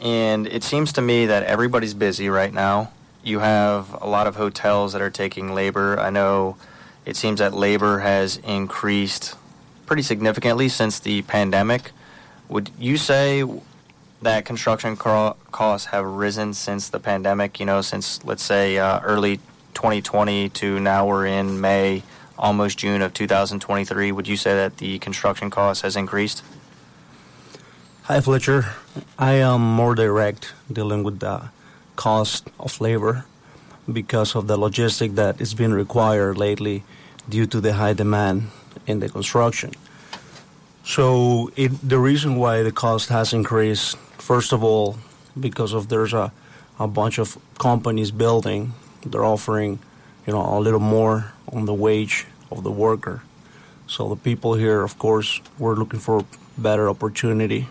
and 0.00 0.46
it 0.46 0.62
seems 0.64 0.92
to 0.94 1.02
me 1.02 1.26
that 1.26 1.42
everybody's 1.44 1.94
busy 1.94 2.28
right 2.28 2.52
now. 2.52 2.92
You 3.22 3.40
have 3.40 3.92
a 4.00 4.06
lot 4.06 4.26
of 4.26 4.36
hotels 4.36 4.92
that 4.92 5.02
are 5.02 5.10
taking 5.10 5.54
labor. 5.54 5.98
I 5.98 6.10
know 6.10 6.56
it 7.04 7.16
seems 7.16 7.38
that 7.40 7.54
labor 7.54 8.00
has 8.00 8.36
increased 8.38 9.34
pretty 9.86 10.02
significantly 10.02 10.68
since 10.68 10.98
the 11.00 11.22
pandemic. 11.22 11.92
Would 12.48 12.70
you 12.78 12.96
say 12.96 13.44
that 14.22 14.44
construction 14.44 14.96
costs 14.96 15.86
have 15.88 16.04
risen 16.04 16.54
since 16.54 16.88
the 16.88 17.00
pandemic? 17.00 17.60
You 17.60 17.66
know, 17.66 17.82
since 17.82 18.24
let's 18.24 18.42
say 18.42 18.78
uh, 18.78 19.00
early 19.00 19.38
2020 19.74 20.48
to 20.50 20.80
now 20.80 21.06
we're 21.06 21.26
in 21.26 21.60
May, 21.60 22.02
almost 22.38 22.78
June 22.78 23.02
of 23.02 23.12
2023. 23.14 24.12
Would 24.12 24.28
you 24.28 24.36
say 24.36 24.54
that 24.54 24.78
the 24.78 24.98
construction 24.98 25.50
cost 25.50 25.82
has 25.82 25.96
increased? 25.96 26.42
Hi 28.04 28.20
Fletcher, 28.20 28.66
I 29.18 29.32
am 29.32 29.60
more 29.60 29.94
direct 29.94 30.54
dealing 30.72 31.02
with 31.02 31.18
the 31.18 31.50
cost 31.96 32.48
of 32.60 32.80
labor 32.80 33.24
because 33.92 34.36
of 34.36 34.46
the 34.46 34.56
logistic 34.56 35.16
that 35.16 35.40
is 35.40 35.54
being 35.54 35.72
required 35.72 36.38
lately 36.38 36.84
due 37.28 37.46
to 37.46 37.60
the 37.60 37.74
high 37.74 37.94
demand 37.94 38.50
in 38.86 39.00
the 39.00 39.08
construction. 39.08 39.72
So 40.84 41.50
it, 41.56 41.72
the 41.82 41.98
reason 41.98 42.36
why 42.36 42.62
the 42.62 42.70
cost 42.70 43.08
has 43.08 43.32
increased, 43.32 43.96
first 44.26 44.52
of 44.52 44.64
all, 44.64 44.98
because 45.38 45.72
of 45.72 45.88
there's 45.88 46.12
a, 46.12 46.32
a 46.80 46.88
bunch 46.88 47.18
of 47.18 47.38
companies 47.60 48.10
building, 48.10 48.72
they're 49.04 49.24
offering, 49.24 49.78
you 50.26 50.32
know, 50.32 50.58
a 50.58 50.58
little 50.58 50.80
more 50.80 51.32
on 51.52 51.64
the 51.64 51.72
wage 51.72 52.26
of 52.50 52.64
the 52.64 52.70
worker. 52.72 53.22
So 53.86 54.08
the 54.08 54.16
people 54.16 54.54
here, 54.54 54.82
of 54.82 54.98
course, 54.98 55.40
we're 55.60 55.76
looking 55.76 56.00
for 56.00 56.24
better 56.58 56.88
opportunity, 56.88 57.68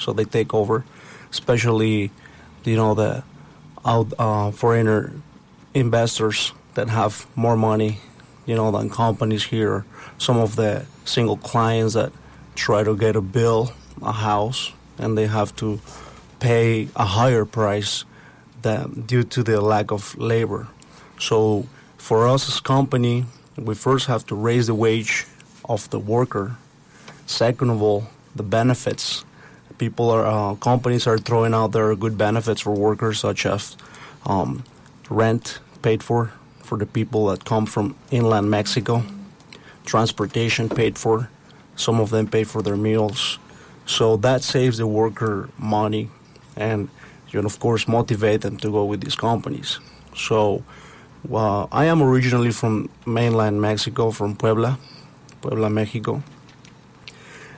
so 0.00 0.12
they 0.12 0.24
take 0.24 0.52
over, 0.52 0.84
especially, 1.30 2.10
you 2.64 2.76
know, 2.76 2.94
the 2.94 3.22
out 3.84 4.12
uh, 4.18 4.50
foreigner 4.50 5.12
investors 5.72 6.52
that 6.74 6.88
have 6.88 7.26
more 7.36 7.56
money, 7.56 8.00
you 8.44 8.56
know, 8.56 8.72
than 8.72 8.90
companies 8.90 9.44
here. 9.44 9.84
Some 10.18 10.38
of 10.38 10.56
the 10.56 10.84
single 11.04 11.36
clients 11.36 11.94
that 11.94 12.10
try 12.56 12.82
to 12.82 12.96
get 12.96 13.14
a 13.14 13.20
bill, 13.20 13.72
a 14.02 14.10
house, 14.10 14.72
and 15.02 15.18
they 15.18 15.26
have 15.26 15.54
to 15.56 15.80
pay 16.40 16.88
a 16.96 17.04
higher 17.04 17.44
price 17.44 18.04
than 18.62 19.02
due 19.06 19.24
to 19.24 19.42
the 19.42 19.60
lack 19.60 19.90
of 19.90 20.16
labor. 20.16 20.68
So 21.18 21.66
for 21.98 22.26
us 22.28 22.48
as 22.48 22.60
company, 22.60 23.26
we 23.56 23.74
first 23.74 24.06
have 24.06 24.24
to 24.26 24.34
raise 24.34 24.66
the 24.66 24.74
wage 24.74 25.26
of 25.64 25.90
the 25.90 25.98
worker. 25.98 26.56
Second 27.26 27.70
of 27.70 27.82
all, 27.82 28.08
the 28.34 28.42
benefits. 28.42 29.24
People 29.78 30.10
are 30.10 30.26
uh, 30.26 30.54
companies 30.56 31.06
are 31.06 31.18
throwing 31.18 31.54
out 31.54 31.72
their 31.72 31.94
good 31.96 32.16
benefits 32.16 32.60
for 32.60 32.72
workers, 32.72 33.18
such 33.18 33.46
as 33.46 33.76
um, 34.26 34.64
rent 35.10 35.58
paid 35.82 36.02
for 36.02 36.32
for 36.62 36.78
the 36.78 36.86
people 36.86 37.26
that 37.26 37.44
come 37.44 37.66
from 37.66 37.96
inland 38.10 38.48
Mexico, 38.50 39.02
transportation 39.84 40.68
paid 40.68 40.96
for. 40.96 41.28
Some 41.74 42.00
of 42.00 42.10
them 42.10 42.28
pay 42.28 42.44
for 42.44 42.62
their 42.62 42.76
meals, 42.76 43.38
so 43.86 44.16
that 44.18 44.42
saves 44.42 44.78
the 44.78 44.86
worker 44.86 45.48
money, 45.58 46.10
and 46.56 46.88
you 47.30 47.40
know, 47.40 47.46
of 47.46 47.58
course, 47.58 47.88
motivate 47.88 48.42
them 48.42 48.56
to 48.58 48.70
go 48.70 48.84
with 48.84 49.00
these 49.00 49.16
companies. 49.16 49.80
So, 50.14 50.62
uh, 51.32 51.66
I 51.72 51.86
am 51.86 52.02
originally 52.02 52.52
from 52.52 52.90
mainland 53.06 53.60
Mexico, 53.60 54.10
from 54.10 54.36
Puebla, 54.36 54.78
Puebla, 55.40 55.70
Mexico, 55.70 56.22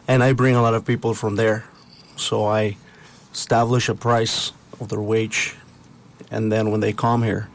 and 0.07 0.23
I 0.23 0.33
bring 0.33 0.55
a 0.55 0.63
lot 0.63 0.75
of 0.75 0.85
people 0.85 1.15
from 1.15 1.37
there. 1.37 1.65
So 2.17 2.47
I 2.47 2.77
establish 3.33 3.89
a 3.89 3.95
price 3.95 4.53
of 4.81 4.89
their 4.89 5.01
wage, 5.01 5.57
and 6.31 6.53
then 6.53 6.71
when 6.71 6.81
they 6.81 6.93
come 6.93 7.23
here, 7.23 7.49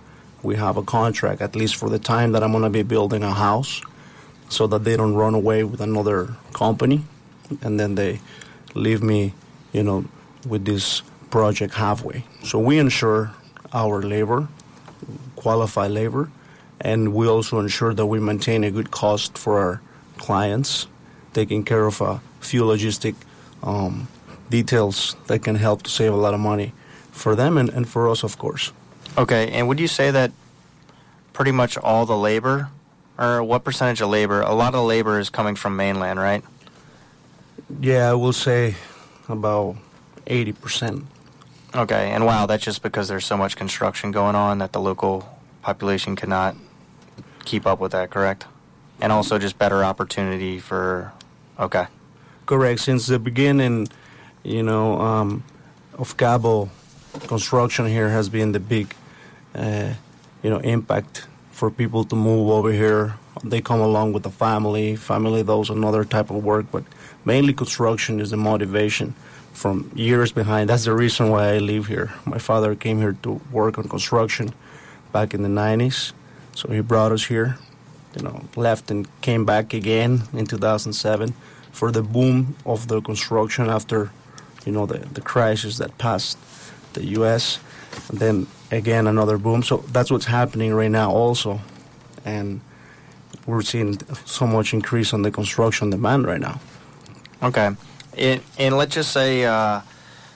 we 0.44 0.56
have 0.56 0.78
a 0.78 0.84
contract 0.84 1.42
at 1.42 1.56
least 1.56 1.76
for 1.76 1.90
the 1.90 2.00
time 2.00 2.34
that 2.34 2.44
I'm 2.44 2.52
going 2.52 2.64
to 2.64 2.70
be 2.70 2.84
building 2.84 3.24
a 3.24 3.34
house, 3.34 3.82
so 4.50 4.68
that 4.68 4.84
they 4.84 4.98
don't 4.98 5.14
run 5.14 5.34
away 5.34 5.64
with 5.64 5.80
another 5.80 6.36
company, 6.54 7.04
and 7.62 7.80
then 7.80 7.96
they 7.96 8.20
leave 8.74 9.02
me, 9.02 9.34
you 9.74 9.84
know, 9.84 10.06
with 10.48 10.66
this 10.66 11.02
project 11.30 11.74
halfway. 11.74 12.24
So 12.44 12.60
we 12.60 12.80
ensure 12.80 13.32
our 13.74 14.02
labor, 14.02 14.48
qualified 15.36 15.92
labor, 15.92 16.30
and 16.82 17.14
we 17.14 17.28
also 17.28 17.60
ensure 17.60 17.94
that 17.94 18.06
we 18.06 18.20
maintain 18.20 18.64
a 18.64 18.72
good 18.72 18.92
cost 18.92 19.38
for 19.38 19.60
our 19.60 19.82
clients, 20.18 20.88
taking 21.34 21.64
care 21.64 21.86
of 21.86 22.02
a 22.02 22.22
few 22.40 22.64
logistic 22.64 23.16
um, 23.64 24.08
details 24.50 25.16
that 25.28 25.40
can 25.44 25.56
help 25.56 25.84
to 25.84 25.90
save 25.90 26.14
a 26.14 26.18
lot 26.18 26.34
of 26.34 26.40
money 26.40 26.74
for 27.12 27.36
them 27.36 27.58
and, 27.58 27.70
and 27.70 27.88
for 27.88 28.10
us, 28.10 28.24
of 28.24 28.38
course. 28.38 28.72
Okay, 29.18 29.52
and 29.52 29.68
would 29.68 29.80
you 29.80 29.88
say 29.88 30.12
that 30.12 30.32
pretty 31.34 31.52
much 31.52 31.78
all 31.78 32.06
the 32.06 32.18
labor, 32.18 32.70
or 33.18 33.44
what 33.44 33.64
percentage 33.64 34.02
of 34.02 34.10
labor? 34.10 34.42
A 34.42 34.54
lot 34.54 34.74
of 34.74 34.86
labor 34.86 35.20
is 35.20 35.30
coming 35.30 35.56
from 35.56 35.76
mainland, 35.76 36.20
right? 36.20 36.44
Yeah, 37.80 38.10
I 38.10 38.14
will 38.14 38.34
say 38.34 38.76
about 39.28 39.76
80%. 40.26 41.06
Okay, 41.76 42.12
and 42.12 42.26
wow, 42.26 42.46
that's 42.46 42.64
just 42.64 42.82
because 42.82 43.08
there's 43.08 43.26
so 43.26 43.38
much 43.38 43.56
construction 43.56 44.12
going 44.12 44.36
on 44.36 44.58
that 44.58 44.74
the 44.74 44.80
local 44.80 45.30
population 45.62 46.16
cannot 46.16 46.56
keep 47.46 47.68
up 47.68 47.80
with 47.80 47.92
that, 47.92 48.10
correct? 48.10 48.46
And 49.02 49.12
also 49.12 49.38
just 49.38 49.58
better 49.58 49.84
opportunity 49.84 50.60
for 50.60 51.14
Okay. 51.60 51.88
Correct. 52.46 52.80
Since 52.80 53.08
the 53.08 53.20
beginning, 53.20 53.90
you 54.44 54.64
know, 54.64 55.00
um, 55.02 55.44
of 55.98 56.16
Cabo, 56.16 56.70
construction 57.28 57.86
here 57.86 58.10
has 58.10 58.30
been 58.30 58.54
the 58.54 58.62
big, 58.62 58.96
uh, 59.54 59.94
you 60.42 60.50
know, 60.50 60.60
impact 60.60 61.28
for 61.52 61.70
people 61.70 62.06
to 62.06 62.16
move 62.16 62.50
over 62.50 62.72
here. 62.72 63.16
They 63.44 63.60
come 63.60 63.82
along 63.82 64.14
with 64.14 64.24
the 64.24 64.30
family. 64.32 64.96
Family 64.96 65.44
does 65.44 65.70
another 65.70 66.06
type 66.06 66.30
of 66.30 66.44
work, 66.44 66.68
but 66.72 66.86
mainly 67.26 67.54
construction 67.54 68.20
is 68.20 68.32
the 68.32 68.38
motivation 68.38 69.14
from 69.54 69.92
years 69.96 70.32
behind. 70.32 70.70
That's 70.70 70.86
the 70.86 70.94
reason 70.94 71.30
why 71.30 71.54
I 71.54 71.58
live 71.58 71.88
here. 71.88 72.14
My 72.26 72.38
father 72.38 72.76
came 72.76 73.00
here 73.00 73.18
to 73.24 73.42
work 73.52 73.78
on 73.78 73.90
construction 73.90 74.54
back 75.12 75.34
in 75.34 75.44
the 75.44 75.50
90s, 75.50 76.14
so 76.56 76.70
he 76.70 76.82
brought 76.82 77.12
us 77.12 77.26
here. 77.26 77.58
You 78.16 78.24
know, 78.24 78.46
left 78.56 78.90
and 78.90 79.08
came 79.22 79.46
back 79.46 79.74
again 79.74 80.24
in 80.34 80.48
2007 80.48 81.34
for 81.72 81.92
the 81.92 82.02
boom 82.02 82.56
of 82.66 82.88
the 82.88 83.02
construction 83.02 83.70
after, 83.70 84.12
you 84.66 84.72
know, 84.72 84.86
the, 84.88 84.98
the 85.00 85.22
crisis 85.22 85.78
that 85.78 85.96
passed 86.00 86.38
the 86.94 87.06
U.S. 87.06 87.60
And 88.10 88.20
then 88.20 88.48
again 88.72 89.08
another 89.08 89.38
boom. 89.38 89.64
So 89.64 89.78
that's 89.92 90.12
what's 90.12 90.26
happening 90.26 90.74
right 90.74 90.92
now 90.92 91.12
also, 91.12 91.60
and 92.26 92.62
we're 93.46 93.62
seeing 93.62 94.00
so 94.26 94.46
much 94.46 94.74
increase 94.74 95.14
on 95.14 95.22
the 95.22 95.32
construction 95.32 95.90
demand 95.90 96.26
right 96.26 96.42
now. 96.42 96.60
Okay, 97.42 97.72
and, 98.18 98.42
and 98.58 98.78
let's 98.78 98.94
just 98.94 99.12
say 99.12 99.46
uh, 99.46 99.82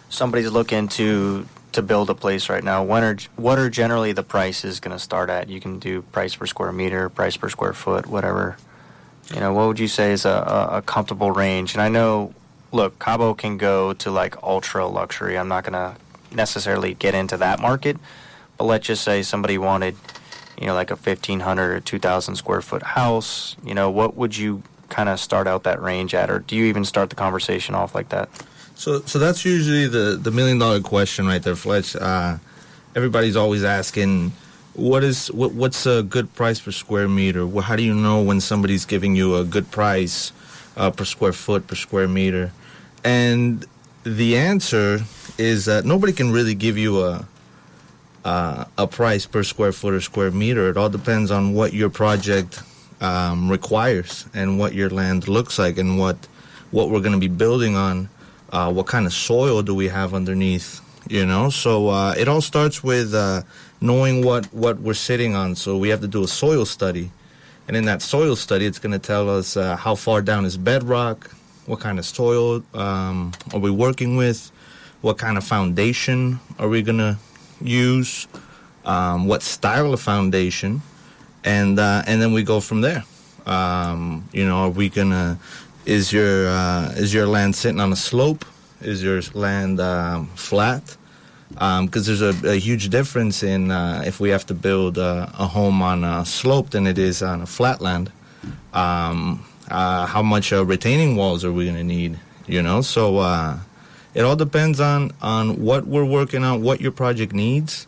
somebody's 0.10 0.52
looking 0.52 0.88
to 0.89 1.48
to 1.74 1.82
build 1.82 2.10
a 2.10 2.16
place 2.16 2.50
right 2.50 2.63
now. 2.63 2.84
When 2.84 3.04
are 3.04 3.18
what 3.36 3.60
are 3.60 3.70
generally 3.70 4.13
the 4.13 4.24
prices 4.24 4.80
going 4.80 4.96
to 4.96 5.00
start 5.00 5.30
at? 5.30 5.50
You 5.50 5.60
can 5.60 5.80
do 5.80 6.02
price 6.02 6.36
per 6.36 6.46
square 6.46 6.72
meter, 6.72 7.10
price 7.10 7.36
per 7.36 7.50
square 7.50 7.74
foot, 7.74 8.08
whatever. 8.08 8.58
You 9.34 9.39
know, 9.39 9.54
what 9.54 9.68
would 9.68 9.80
you 9.80 9.88
say 9.88 10.12
is 10.12 10.26
a, 10.26 10.30
a, 10.30 10.78
a 10.78 10.82
comfortable 10.82 11.32
range? 11.32 11.74
And 11.74 11.82
I 11.82 11.89
know, 11.89 12.34
look, 12.72 13.00
Cabo 13.00 13.34
can 13.34 13.58
go 13.58 13.94
to 13.94 14.12
like 14.12 14.42
ultra 14.44 14.86
luxury. 14.86 15.38
I'm 15.38 15.48
not 15.48 15.63
going 15.63 15.74
to 15.74 15.96
necessarily 16.36 16.94
get 16.94 17.16
into 17.16 17.38
that 17.38 17.60
market, 17.60 17.98
but 18.58 18.66
let's 18.66 18.88
just 18.88 19.04
say 19.04 19.24
somebody 19.24 19.58
wanted, 19.58 19.96
you 20.60 20.68
know, 20.68 20.74
like 20.74 20.92
a 20.92 20.96
1,500 20.96 21.72
or 21.72 21.80
2,000 21.80 22.36
square 22.36 22.62
foot 22.62 22.84
house. 22.84 23.56
You 23.63 23.74
know, 23.74 23.89
what 23.89 24.16
would 24.16 24.38
you 24.38 24.62
kind 24.93 25.10
of 25.10 25.19
start 25.19 25.47
out 25.47 25.63
that 25.63 25.82
range 25.82 26.13
at, 26.13 26.29
or 26.29 26.39
do 26.39 26.56
you 26.56 26.65
even 26.65 26.86
start 26.86 27.10
the 27.10 27.15
conversation 27.15 27.73
off 27.73 27.95
like 27.95 28.10
that? 28.10 28.29
So, 28.75 29.01
so 29.01 29.17
that's 29.19 29.43
usually 29.43 29.88
the 29.88 30.17
the 30.21 30.32
million 30.32 30.60
dollar 30.60 30.82
question 30.82 31.25
right 31.25 31.41
there, 31.41 31.56
Fletch. 31.56 31.95
Uh, 31.95 32.38
everybody's 32.95 33.36
always 33.36 33.63
asking, 33.63 34.34
what 34.73 35.03
is 35.03 35.32
what 35.32 35.51
what's 35.53 35.86
a 35.86 36.03
good 36.03 36.34
price 36.36 36.60
per 36.60 36.71
square 36.71 37.08
meter? 37.08 37.47
How 37.62 37.75
do 37.75 37.84
you 37.84 37.93
know 37.93 38.21
when 38.21 38.39
somebody's 38.39 38.86
giving 38.86 39.15
you 39.15 39.36
a 39.36 39.43
good 39.43 39.71
price 39.71 40.32
uh, 40.77 40.91
per 40.91 41.06
square 41.06 41.34
foot 41.34 41.67
per 41.67 41.75
square 41.75 42.08
meter? 42.08 42.51
And 43.03 43.65
the 44.03 44.38
answer 44.38 44.99
is 45.38 45.65
that 45.65 45.86
nobody 45.86 46.13
can 46.13 46.32
really 46.32 46.56
give 46.56 46.77
you 46.77 47.03
a 47.03 47.25
uh, 48.25 48.65
a 48.77 48.88
price 48.88 49.25
per 49.25 49.43
square 49.43 49.71
foot 49.71 49.93
or 49.93 50.01
square 50.01 50.32
meter. 50.32 50.69
It 50.69 50.77
all 50.77 50.89
depends 50.89 51.32
on 51.32 51.53
what 51.53 51.73
your 51.73 51.89
project 51.89 52.62
um, 53.04 53.52
requires 53.52 54.26
and 54.34 54.58
what 54.58 54.74
your 54.74 54.89
land 54.89 55.28
looks 55.28 55.60
like 55.60 55.78
and 55.78 56.00
what 56.00 56.18
what 56.72 56.89
we're 56.89 57.02
going 57.02 57.13
to 57.13 57.20
be 57.20 57.28
building 57.28 57.76
on. 57.76 58.10
Uh, 58.52 58.72
what 58.72 58.88
kind 58.88 59.06
of 59.06 59.13
soil 59.13 59.62
do 59.62 59.76
we 59.76 59.88
have 59.88 60.13
underneath? 60.13 60.80
You 61.10 61.26
know, 61.26 61.50
so 61.50 61.89
uh, 61.89 62.16
it 62.18 62.28
all 62.28 62.42
starts 62.42 62.82
with 62.82 63.13
uh, 63.13 63.42
knowing 63.82 64.24
what 64.24 64.46
what 64.54 64.80
we're 64.80 64.94
sitting 64.94 65.36
on. 65.36 65.56
So 65.56 65.78
we 65.78 65.89
have 65.89 66.02
to 66.02 66.08
do 66.08 66.24
a 66.24 66.28
soil 66.28 66.66
study, 66.66 67.12
and 67.68 67.76
in 67.76 67.86
that 67.86 68.02
soil 68.02 68.36
study, 68.36 68.66
it's 68.66 68.80
going 68.80 68.94
to 68.94 69.00
tell 69.00 69.30
us 69.30 69.58
uh, 69.58 69.76
how 69.76 69.96
far 69.96 70.22
down 70.22 70.46
is 70.46 70.56
bedrock, 70.56 71.30
what 71.66 71.82
kind 71.82 72.00
of 72.00 72.06
soil 72.06 72.63
um, 72.74 73.34
are 73.54 73.60
we 73.60 73.70
working 73.70 74.16
with, 74.16 74.50
what 75.02 75.18
kind 75.18 75.38
of 75.38 75.44
foundation 75.44 76.39
are 76.58 76.70
we 76.70 76.82
going 76.82 77.00
to 77.00 77.18
use, 77.62 78.28
um, 78.86 79.28
what 79.28 79.42
style 79.42 79.94
of 79.94 80.00
foundation, 80.00 80.82
and 81.43 81.79
uh, 81.79 82.03
and 82.08 82.21
then 82.21 82.34
we 82.34 82.43
go 82.43 82.60
from 82.60 82.82
there. 82.82 83.03
Um, 83.45 84.27
you 84.32 84.45
know, 84.45 84.58
are 84.63 84.69
we 84.69 84.89
gonna? 84.89 85.39
Is 85.86 86.13
your 86.13 86.47
uh, 86.47 86.93
is 86.95 87.13
your 87.13 87.27
land 87.27 87.56
sitting 87.56 87.79
on 87.79 87.91
a 87.91 87.95
slope? 87.95 88.45
Is 88.82 89.03
your 89.03 89.21
land 89.34 89.79
um, 89.79 90.27
flat? 90.36 90.97
Because 91.49 92.08
there's 92.08 92.21
a, 92.21 92.34
a, 92.49 92.56
huge 92.56 92.89
difference 92.89 93.43
in 93.43 93.69
uh, 93.69 94.03
if 94.08 94.19
we 94.19 94.29
have 94.29 94.43
to 94.47 94.56
build 94.56 94.97
a, 94.97 95.32
a, 95.38 95.45
home 95.45 95.84
on 95.84 96.03
a 96.03 96.25
slope 96.25 96.71
than 96.71 96.88
it 96.88 96.97
is 96.97 97.21
on 97.21 97.41
a 97.41 97.45
flat 97.45 97.79
land. 97.79 98.12
Um, 98.73 99.45
uh, 99.69 100.08
how 100.08 100.23
much 100.23 100.51
uh, 100.51 100.65
retaining 100.65 101.15
walls 101.15 101.45
are 101.45 101.51
we 101.51 101.65
going 101.65 101.77
to 101.77 101.84
need? 101.84 102.19
You 102.47 102.63
know, 102.63 102.82
so 102.82 103.19
uh, 103.19 103.60
it 104.15 104.21
all 104.21 104.36
depends 104.36 104.79
on 104.79 105.12
on 105.21 105.62
what 105.62 105.86
we're 105.86 106.06
working 106.06 106.43
on, 106.43 106.63
what 106.63 106.82
your 106.82 106.91
project 106.91 107.34
needs, 107.34 107.88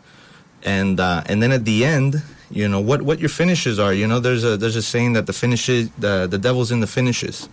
and 0.64 1.00
and 1.00 1.42
then 1.42 1.52
at 1.52 1.66
the 1.66 1.86
end, 1.86 2.22
you 2.52 2.68
know 2.68 2.80
what 2.80 3.02
what 3.02 3.20
your 3.20 3.30
finishes 3.30 3.80
are. 3.80 3.94
You 3.94 4.08
know, 4.08 4.20
there's 4.20 4.44
a 4.44 4.58
there's 4.58 4.76
a 4.76 4.82
saying 4.82 5.14
that 5.14 5.26
the 5.26 5.34
finishes 5.34 5.90
the 5.98 6.28
the 6.28 6.38
devil's 6.38 6.72
in 6.72 6.80
the 6.80 6.88
finishes. 6.88 7.50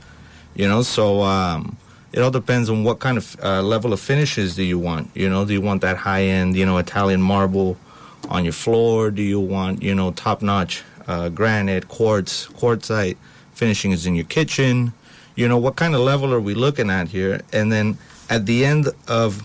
You 0.54 0.68
know, 0.68 0.82
so 0.82 1.22
um, 1.22 1.76
it 2.12 2.20
all 2.20 2.30
depends 2.30 2.68
on 2.68 2.84
what 2.84 2.98
kind 2.98 3.16
of 3.16 3.36
uh, 3.42 3.62
level 3.62 3.92
of 3.92 4.00
finishes 4.00 4.54
do 4.54 4.62
you 4.62 4.78
want. 4.78 5.10
You 5.14 5.30
know, 5.30 5.44
do 5.46 5.54
you 5.54 5.62
want 5.62 5.80
that 5.80 5.96
high 5.96 6.24
end, 6.24 6.56
you 6.56 6.66
know, 6.66 6.76
Italian 6.76 7.22
marble 7.22 7.78
on 8.28 8.44
your 8.44 8.52
floor? 8.52 9.10
Do 9.10 9.22
you 9.22 9.40
want 9.40 9.82
you 9.82 9.94
know 9.94 10.12
top 10.12 10.42
notch 10.42 10.82
uh, 11.06 11.30
granite, 11.30 11.88
quartz, 11.88 12.48
quartzite 12.48 13.16
finishing 13.54 13.92
is 13.92 14.06
in 14.06 14.14
your 14.14 14.26
kitchen? 14.26 14.92
You 15.36 15.48
know, 15.48 15.56
what 15.56 15.76
kind 15.76 15.94
of 15.94 16.02
level 16.02 16.34
are 16.34 16.40
we 16.40 16.54
looking 16.54 16.90
at 16.90 17.08
here? 17.08 17.40
And 17.52 17.72
then 17.72 17.96
at 18.28 18.44
the 18.44 18.66
end 18.66 18.88
of 19.08 19.42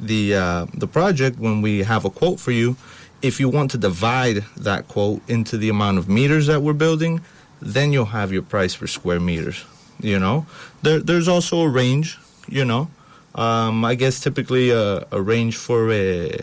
the 0.00 0.34
uh, 0.34 0.66
the 0.72 0.86
project, 0.86 1.38
when 1.38 1.60
we 1.60 1.82
have 1.82 2.04
a 2.06 2.10
quote 2.10 2.40
for 2.40 2.50
you, 2.50 2.76
if 3.22 3.40
you 3.40 3.48
want 3.48 3.70
to 3.72 3.78
divide 3.78 4.44
that 4.56 4.88
quote 4.88 5.22
into 5.28 5.56
the 5.56 5.68
amount 5.68 5.98
of 5.98 6.08
meters 6.08 6.46
that 6.46 6.62
we're 6.62 6.72
building, 6.72 7.20
then 7.60 7.92
you'll 7.92 8.06
have 8.06 8.32
your 8.32 8.42
price 8.42 8.76
per 8.76 8.86
square 8.86 9.20
meters. 9.20 9.64
You 10.00 10.18
know, 10.18 10.46
there 10.82 11.00
there's 11.00 11.28
also 11.28 11.60
a 11.60 11.68
range. 11.68 12.18
You 12.48 12.64
know, 12.64 12.90
um, 13.34 13.84
I 13.84 13.94
guess 13.94 14.20
typically 14.20 14.70
a, 14.70 15.06
a 15.10 15.20
range 15.20 15.56
for 15.56 15.90
a 15.90 16.38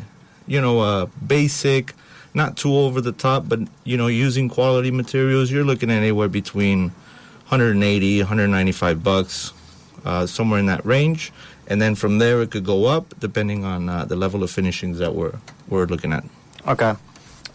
you 0.48 0.60
know 0.60 0.82
a 0.82 1.08
basic, 1.26 1.94
not 2.34 2.58
too 2.58 2.76
over 2.76 3.00
the 3.00 3.12
top, 3.12 3.48
but 3.48 3.60
you 3.84 3.96
know 3.96 4.08
using 4.08 4.50
quality 4.50 4.92
materials, 4.92 5.52
you're 5.52 5.64
looking 5.64 5.92
at 5.92 5.98
anywhere 5.98 6.28
between 6.28 6.90
180, 7.50 8.20
195 8.20 9.04
bucks, 9.04 9.54
uh, 10.04 10.26
somewhere 10.26 10.60
in 10.60 10.66
that 10.66 10.84
range 10.86 11.32
and 11.68 11.82
then 11.82 11.96
from 11.96 12.18
there 12.18 12.42
it 12.42 12.52
could 12.52 12.66
go 12.66 12.86
up 12.86 13.14
depending 13.20 13.64
on 13.64 13.88
uh, 13.88 14.06
the 14.06 14.16
level 14.16 14.44
of 14.44 14.52
finishings 14.52 15.00
that 15.00 15.14
we're 15.16 15.34
we're 15.68 15.86
looking 15.86 16.12
at. 16.12 16.24
Okay, 16.66 16.96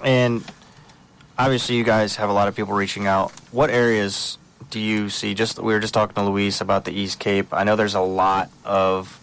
and 0.04 0.44
obviously 1.38 1.76
you 1.76 1.84
guys 1.84 2.16
have 2.16 2.28
a 2.28 2.32
lot 2.32 2.46
of 2.48 2.54
people 2.54 2.74
reaching 2.74 3.06
out. 3.06 3.30
What 3.52 3.70
areas 3.70 4.36
do 4.70 4.78
you 4.78 5.08
see? 5.08 5.32
Just 5.32 5.58
we 5.58 5.72
were 5.72 5.80
just 5.80 5.94
talking 5.94 6.14
to 6.14 6.22
Luis 6.22 6.60
about 6.60 6.84
the 6.84 6.92
East 6.92 7.18
Cape. 7.18 7.46
I 7.52 7.64
know 7.64 7.74
there's 7.74 7.94
a 7.94 8.00
lot 8.00 8.50
of 8.66 9.14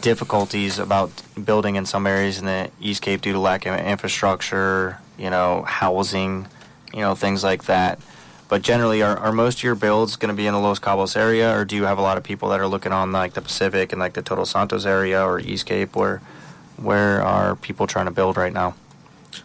difficulties 0.00 0.78
about 0.78 1.10
building 1.44 1.76
in 1.76 1.84
some 1.84 2.06
areas 2.06 2.38
in 2.38 2.46
the 2.46 2.70
East 2.80 3.02
Cape 3.02 3.20
due 3.20 3.32
to 3.32 3.38
lack 3.38 3.66
of 3.66 3.78
infrastructure, 3.78 4.98
you 5.18 5.28
know, 5.28 5.62
housing, 5.62 6.46
you 6.94 7.00
know, 7.00 7.14
things 7.14 7.44
like 7.44 7.64
that. 7.64 8.00
But 8.48 8.62
generally, 8.62 9.02
are, 9.02 9.18
are 9.18 9.32
most 9.32 9.58
of 9.58 9.62
your 9.62 9.74
builds 9.74 10.16
going 10.16 10.28
to 10.28 10.36
be 10.36 10.46
in 10.46 10.54
the 10.54 10.60
Los 10.60 10.78
Cabos 10.78 11.16
area, 11.16 11.54
or 11.54 11.66
do 11.66 11.76
you 11.76 11.84
have 11.84 11.98
a 11.98 12.02
lot 12.02 12.16
of 12.16 12.24
people 12.24 12.48
that 12.48 12.60
are 12.60 12.66
looking 12.66 12.92
on 12.92 13.12
like 13.12 13.34
the 13.34 13.42
Pacific 13.42 13.92
and 13.92 14.00
like 14.00 14.14
the 14.14 14.22
Todos 14.22 14.50
Santos 14.50 14.86
area 14.86 15.22
or 15.22 15.38
East 15.38 15.66
Cape? 15.66 15.94
Where 15.96 16.22
where 16.78 17.22
are 17.22 17.56
people 17.56 17.86
trying 17.86 18.06
to 18.06 18.10
build 18.10 18.38
right 18.38 18.52
now? 18.52 18.74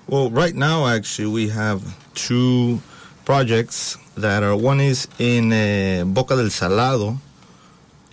Well, 0.08 0.30
right 0.30 0.56
now, 0.56 0.88
actually, 0.88 1.28
we 1.28 1.50
have 1.50 1.82
two 2.14 2.82
projects 3.26 3.98
that 4.16 4.44
are 4.44 4.56
one 4.56 4.80
is 4.80 5.08
in 5.20 5.52
uh, 5.52 6.06
Boca 6.06 6.36
del 6.36 6.50
Salado, 6.50 7.18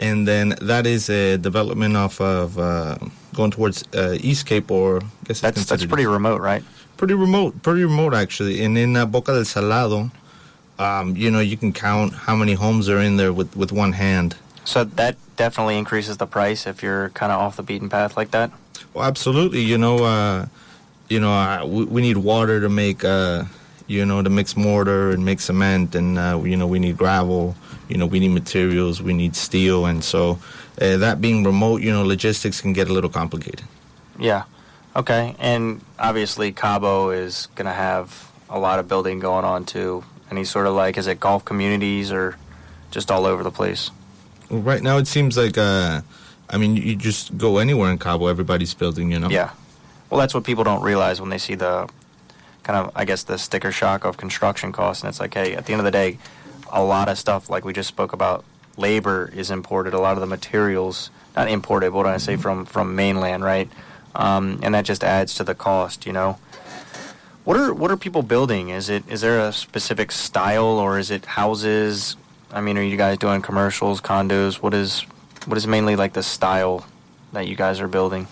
and 0.01 0.27
then 0.27 0.55
that 0.61 0.87
is 0.87 1.09
a 1.09 1.39
development 1.39 1.97
of, 1.97 2.21
of 2.21 2.59
uh, 2.59 2.97
going 3.33 3.51
towards 3.51 3.85
uh, 3.95 4.17
East 4.21 4.47
Cape, 4.47 4.71
or 4.71 4.99
I 4.99 5.25
guess 5.25 5.41
that's 5.41 5.65
that's 5.67 5.87
pretty 5.87 6.07
remote, 6.07 6.41
right? 6.41 6.63
Pretty 6.97 7.15
remote, 7.15 7.63
pretty 7.63 7.85
remote 7.85 8.15
actually. 8.15 8.65
And 8.65 8.79
in 8.79 8.97
uh, 8.97 9.07
Boca 9.07 9.33
del 9.33 9.45
Salado, 9.45 10.11
um, 10.79 11.17
you 11.17 11.31
know, 11.31 11.41
you 11.41 11.57
can 11.57 11.73
count 11.73 12.13
how 12.13 12.37
many 12.37 12.55
homes 12.55 12.89
are 12.89 13.01
in 13.01 13.17
there 13.17 13.33
with, 13.33 13.57
with 13.57 13.73
one 13.73 13.93
hand. 13.93 14.37
So 14.65 14.85
that 14.85 15.17
definitely 15.37 15.77
increases 15.79 16.17
the 16.17 16.27
price 16.27 16.67
if 16.67 16.83
you're 16.83 17.11
kind 17.11 17.33
of 17.33 17.41
off 17.41 17.57
the 17.57 17.63
beaten 17.63 17.89
path 17.89 18.17
like 18.17 18.31
that. 18.31 18.51
Well, 18.93 19.05
absolutely. 19.05 19.61
You 19.61 19.79
know, 19.79 20.05
uh, 20.05 20.47
you 21.09 21.21
know, 21.21 21.33
uh, 21.33 21.65
we, 21.67 21.85
we, 21.85 22.03
need 22.03 22.17
water 22.17 22.61
to 22.61 22.69
make, 22.69 23.05
uh, 23.05 23.45
you 23.87 24.05
know, 24.05 24.23
to 24.23 24.31
mix 24.31 24.57
mortar 24.57 25.11
and 25.11 25.25
make 25.25 25.41
cement, 25.41 25.95
and 25.95 26.19
uh, 26.19 26.41
you 26.45 26.57
know, 26.57 26.67
we 26.67 26.79
need 26.79 26.97
gravel. 26.97 27.57
You 27.89 27.99
know, 27.99 28.07
we 28.07 28.19
need 28.19 28.29
materials, 28.29 29.03
we 29.03 29.13
need 29.13 29.37
steel, 29.37 29.87
and 29.87 30.03
so 30.03 30.39
uh, 30.81 30.97
that 30.97 31.21
being 31.21 31.45
remote, 31.45 31.83
you 31.83 31.93
know, 31.93 32.03
logistics 32.03 32.61
can 32.61 32.73
get 32.73 32.89
a 32.89 32.93
little 32.93 33.11
complicated. 33.11 33.67
Yeah. 34.19 34.45
Okay. 34.97 35.37
And 35.39 35.83
obviously, 35.99 36.53
Cabo 36.53 37.11
is 37.11 37.49
going 37.55 37.67
to 37.67 37.73
have 37.73 38.31
a 38.49 38.59
lot 38.59 38.79
of 38.79 38.89
building 38.89 39.19
going 39.19 39.45
on 39.45 39.65
too 39.67 40.05
any 40.31 40.45
sort 40.45 40.67
of 40.67 40.75
like 40.75 40.99
is 40.99 41.07
it 41.07 41.21
golf 41.21 41.45
communities 41.45 42.13
or 42.13 42.37
just 42.91 43.11
all 43.11 43.27
over 43.27 43.43
the 43.43 43.51
place? 43.51 43.91
Well, 44.51 44.61
right 44.61 44.83
now 44.83 44.99
it 44.99 45.07
seems 45.07 45.37
like, 45.37 45.57
uh, 45.59 46.03
I 46.51 46.59
mean, 46.59 46.77
you 46.77 46.97
just 46.97 47.37
go 47.37 47.59
anywhere 47.59 47.91
in 47.91 47.99
Cabo, 47.99 48.27
everybody's 48.27 48.75
building, 48.75 49.11
you 49.13 49.19
know? 49.19 49.31
Yeah. 49.31 49.51
Well, 50.11 50.21
that's 50.21 50.35
what 50.35 50.45
people 50.45 50.65
don't 50.65 50.83
realize 50.83 51.21
when 51.21 51.31
they 51.31 51.39
see 51.39 51.55
the 51.55 51.89
kind 52.63 52.79
of, 52.79 52.93
I 52.95 53.05
guess, 53.05 53.23
the 53.23 53.39
sticker 53.39 53.73
shock 53.73 54.05
of 54.05 54.17
construction 54.17 54.73
costs. 54.73 55.03
And 55.03 55.09
it's 55.09 55.21
like, 55.21 55.35
hey, 55.35 55.55
at 55.55 55.67
the 55.67 55.73
end 55.73 55.81
of 55.81 55.85
the 55.85 55.91
day, 55.91 56.19
a 56.71 56.83
lot 56.83 57.09
of 57.09 57.19
stuff, 57.19 57.51
like 57.51 57.65
we 57.65 57.73
just 57.73 57.89
spoke 57.89 58.13
about, 58.13 58.45
labor 58.77 59.31
is 59.35 59.51
imported. 59.51 59.95
A 59.95 59.99
lot 59.99 60.15
of 60.15 60.21
the 60.21 60.27
materials, 60.27 61.11
not 61.37 61.49
imported, 61.49 61.91
but 61.91 61.99
what 61.99 62.03
do 62.05 62.09
I 62.11 62.17
say, 62.17 62.37
from, 62.37 62.65
from 62.65 62.97
mainland, 62.97 63.45
right? 63.45 63.69
Um, 64.15 64.61
and 64.63 64.75
that 64.75 64.85
just 64.85 65.05
adds 65.05 65.35
to 65.35 65.45
the 65.45 65.55
cost, 65.55 66.07
you 66.07 66.13
know? 66.13 66.39
What 67.45 67.59
are 67.59 67.75
what 67.75 67.91
are 67.91 67.99
people 67.99 68.23
building? 68.23 68.71
Is 68.71 68.89
it 68.89 69.07
is 69.07 69.21
there 69.21 69.39
a 69.39 69.53
specific 69.53 70.11
style 70.11 70.79
or 70.79 70.99
is 70.99 71.11
it 71.11 71.27
houses? 71.27 72.17
I 72.51 72.63
mean, 72.63 72.79
are 72.79 72.83
you 72.83 72.97
guys 72.97 73.19
doing 73.19 73.43
commercials, 73.43 74.01
condos? 74.01 74.63
What 74.63 74.73
is 74.73 75.03
what 75.45 75.59
is 75.59 75.67
mainly 75.67 75.95
like 75.95 76.15
the 76.15 76.23
style 76.23 76.87
that 77.35 77.47
you 77.47 77.55
guys 77.55 77.81
are 77.81 77.89
building? 77.89 78.29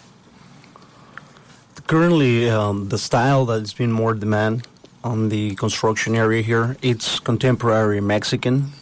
Currently, 1.92 2.48
um, 2.48 2.88
the 2.88 2.96
style 2.96 3.44
that's 3.44 3.74
been 3.74 3.92
more 3.92 4.14
demand 4.14 4.66
on 5.04 5.28
the 5.28 5.54
construction 5.56 6.14
area 6.14 6.40
here, 6.40 6.74
it's 6.80 7.20
contemporary 7.20 8.00
Mexican, 8.00 8.72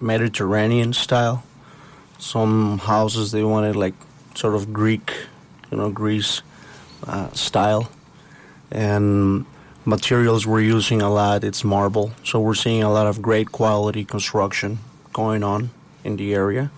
Mediterranean 0.00 0.92
style. 0.92 1.42
Some 2.20 2.78
houses 2.78 3.32
they 3.32 3.42
wanted 3.42 3.74
like 3.74 3.94
sort 4.36 4.54
of 4.54 4.72
Greek, 4.72 5.12
you 5.72 5.78
know, 5.78 5.90
Greece 5.90 6.42
uh, 7.04 7.32
style, 7.32 7.90
and 8.70 9.44
materials 9.84 10.46
we're 10.46 10.60
using 10.60 11.02
a 11.02 11.10
lot 11.10 11.42
it's 11.42 11.64
marble. 11.64 12.12
So 12.22 12.38
we're 12.38 12.54
seeing 12.54 12.84
a 12.84 12.92
lot 12.92 13.08
of 13.08 13.20
great 13.20 13.50
quality 13.50 14.04
construction 14.04 14.78
going 15.12 15.42
on 15.42 15.70
in 16.04 16.14
the 16.14 16.32
area. 16.32 16.70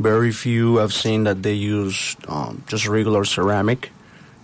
Very 0.00 0.32
few 0.32 0.80
i've 0.80 0.92
seen 0.92 1.22
that 1.24 1.44
they 1.44 1.54
use 1.54 2.16
um, 2.26 2.64
just 2.66 2.88
regular 2.88 3.24
ceramic 3.24 3.92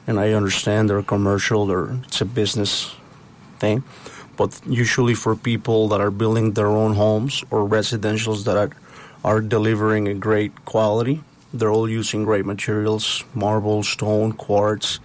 and 0.09 0.19
i 0.19 0.33
understand 0.33 0.91
they're 0.91 1.03
commercial 1.03 1.71
or 1.71 1.93
it's 2.05 2.21
a 2.21 2.25
business 2.25 2.97
thing 3.61 3.85
but 4.37 4.61
usually 4.67 5.15
for 5.15 5.37
people 5.37 5.87
that 5.89 6.01
are 6.01 6.11
building 6.11 6.53
their 6.53 6.73
own 6.83 6.95
homes 6.95 7.45
or 7.51 7.69
residentials 7.69 8.45
that 8.45 8.57
are, 8.57 8.71
are 9.25 9.41
delivering 9.41 10.09
a 10.09 10.15
great 10.15 10.53
quality 10.65 11.23
they're 11.55 11.71
all 11.71 11.89
using 11.89 12.25
great 12.25 12.45
materials 12.45 13.25
marble 13.35 13.85
stone 13.85 14.33
quartz 14.33 14.99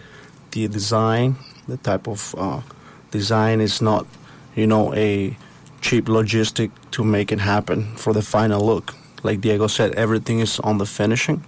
the 0.51 0.67
design 0.67 1.35
the 1.67 1.77
type 1.77 2.07
of 2.07 2.35
uh, 2.37 2.61
design 3.11 3.61
is 3.61 3.81
not, 3.81 4.05
you 4.55 4.67
know, 4.67 4.93
a 4.95 5.37
cheap 5.81 6.05
logistic 6.05 6.71
to 6.91 7.03
make 7.03 7.31
it 7.31 7.39
happen 7.39 7.95
for 7.95 8.11
the 8.13 8.21
final 8.21 8.65
look. 8.65 8.95
Like 9.23 9.39
Diego 9.41 9.67
said, 9.67 9.93
everything 9.95 10.39
is 10.39 10.59
on 10.59 10.77
the 10.77 10.85
finishing. 10.85 11.43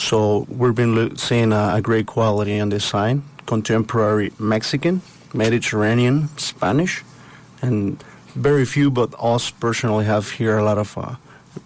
So 0.00 0.46
we've 0.48 0.74
been 0.74 1.14
seeing 1.18 1.52
a, 1.52 1.74
a 1.74 1.82
great 1.82 2.06
quality 2.06 2.56
in 2.56 2.70
design, 2.70 3.22
contemporary 3.44 4.32
Mexican, 4.38 5.02
Mediterranean, 5.34 6.28
Spanish, 6.38 7.04
and 7.60 8.02
very 8.34 8.64
few, 8.64 8.90
but 8.90 9.14
us 9.20 9.50
personally 9.50 10.06
have 10.06 10.30
here 10.30 10.56
a 10.56 10.64
lot 10.64 10.78
of 10.78 10.96
uh, 10.96 11.16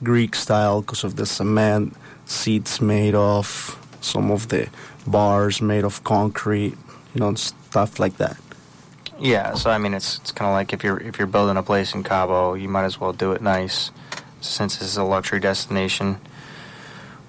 Greek 0.02 0.34
style 0.34 0.80
because 0.80 1.04
of 1.04 1.14
the 1.14 1.26
cement 1.26 1.94
seats 2.26 2.80
made 2.80 3.14
of, 3.14 3.78
some 4.00 4.32
of 4.32 4.48
the 4.48 4.68
bars 5.06 5.62
made 5.62 5.84
of 5.84 6.02
concrete, 6.02 6.76
you 7.14 7.20
know, 7.20 7.32
stuff 7.34 8.00
like 8.00 8.16
that. 8.16 8.36
Yeah, 9.20 9.54
so 9.54 9.70
I 9.70 9.78
mean, 9.78 9.94
it's 9.94 10.18
it's 10.18 10.32
kind 10.32 10.48
of 10.48 10.54
like 10.54 10.72
if 10.72 10.82
you're 10.82 10.98
if 10.98 11.18
you're 11.18 11.28
building 11.28 11.56
a 11.56 11.62
place 11.62 11.94
in 11.94 12.02
Cabo, 12.02 12.54
you 12.54 12.68
might 12.68 12.84
as 12.84 12.98
well 12.98 13.12
do 13.12 13.30
it 13.30 13.40
nice, 13.40 13.92
since 14.40 14.78
this 14.78 14.88
is 14.88 14.96
a 14.96 15.04
luxury 15.04 15.38
destination. 15.38 16.18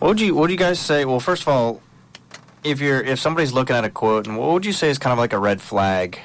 What 0.05 0.09
would 0.09 0.21
you 0.21 0.35
What 0.35 0.45
do 0.45 0.53
you 0.53 0.59
guys 0.59 0.77
say? 0.77 1.03
Well, 1.03 1.19
first 1.19 1.41
of 1.41 1.47
all, 1.47 1.81
if 2.63 2.79
you're 2.79 3.01
if 3.01 3.19
somebody's 3.19 3.53
looking 3.53 3.75
at 3.75 3.85
a 3.85 3.89
quote, 3.89 4.27
and 4.27 4.37
what 4.37 4.51
would 4.51 4.63
you 4.63 4.71
say 4.71 4.91
is 4.91 4.99
kind 4.99 5.11
of 5.11 5.17
like 5.17 5.33
a 5.33 5.39
red 5.39 5.59
flag? 5.59 6.19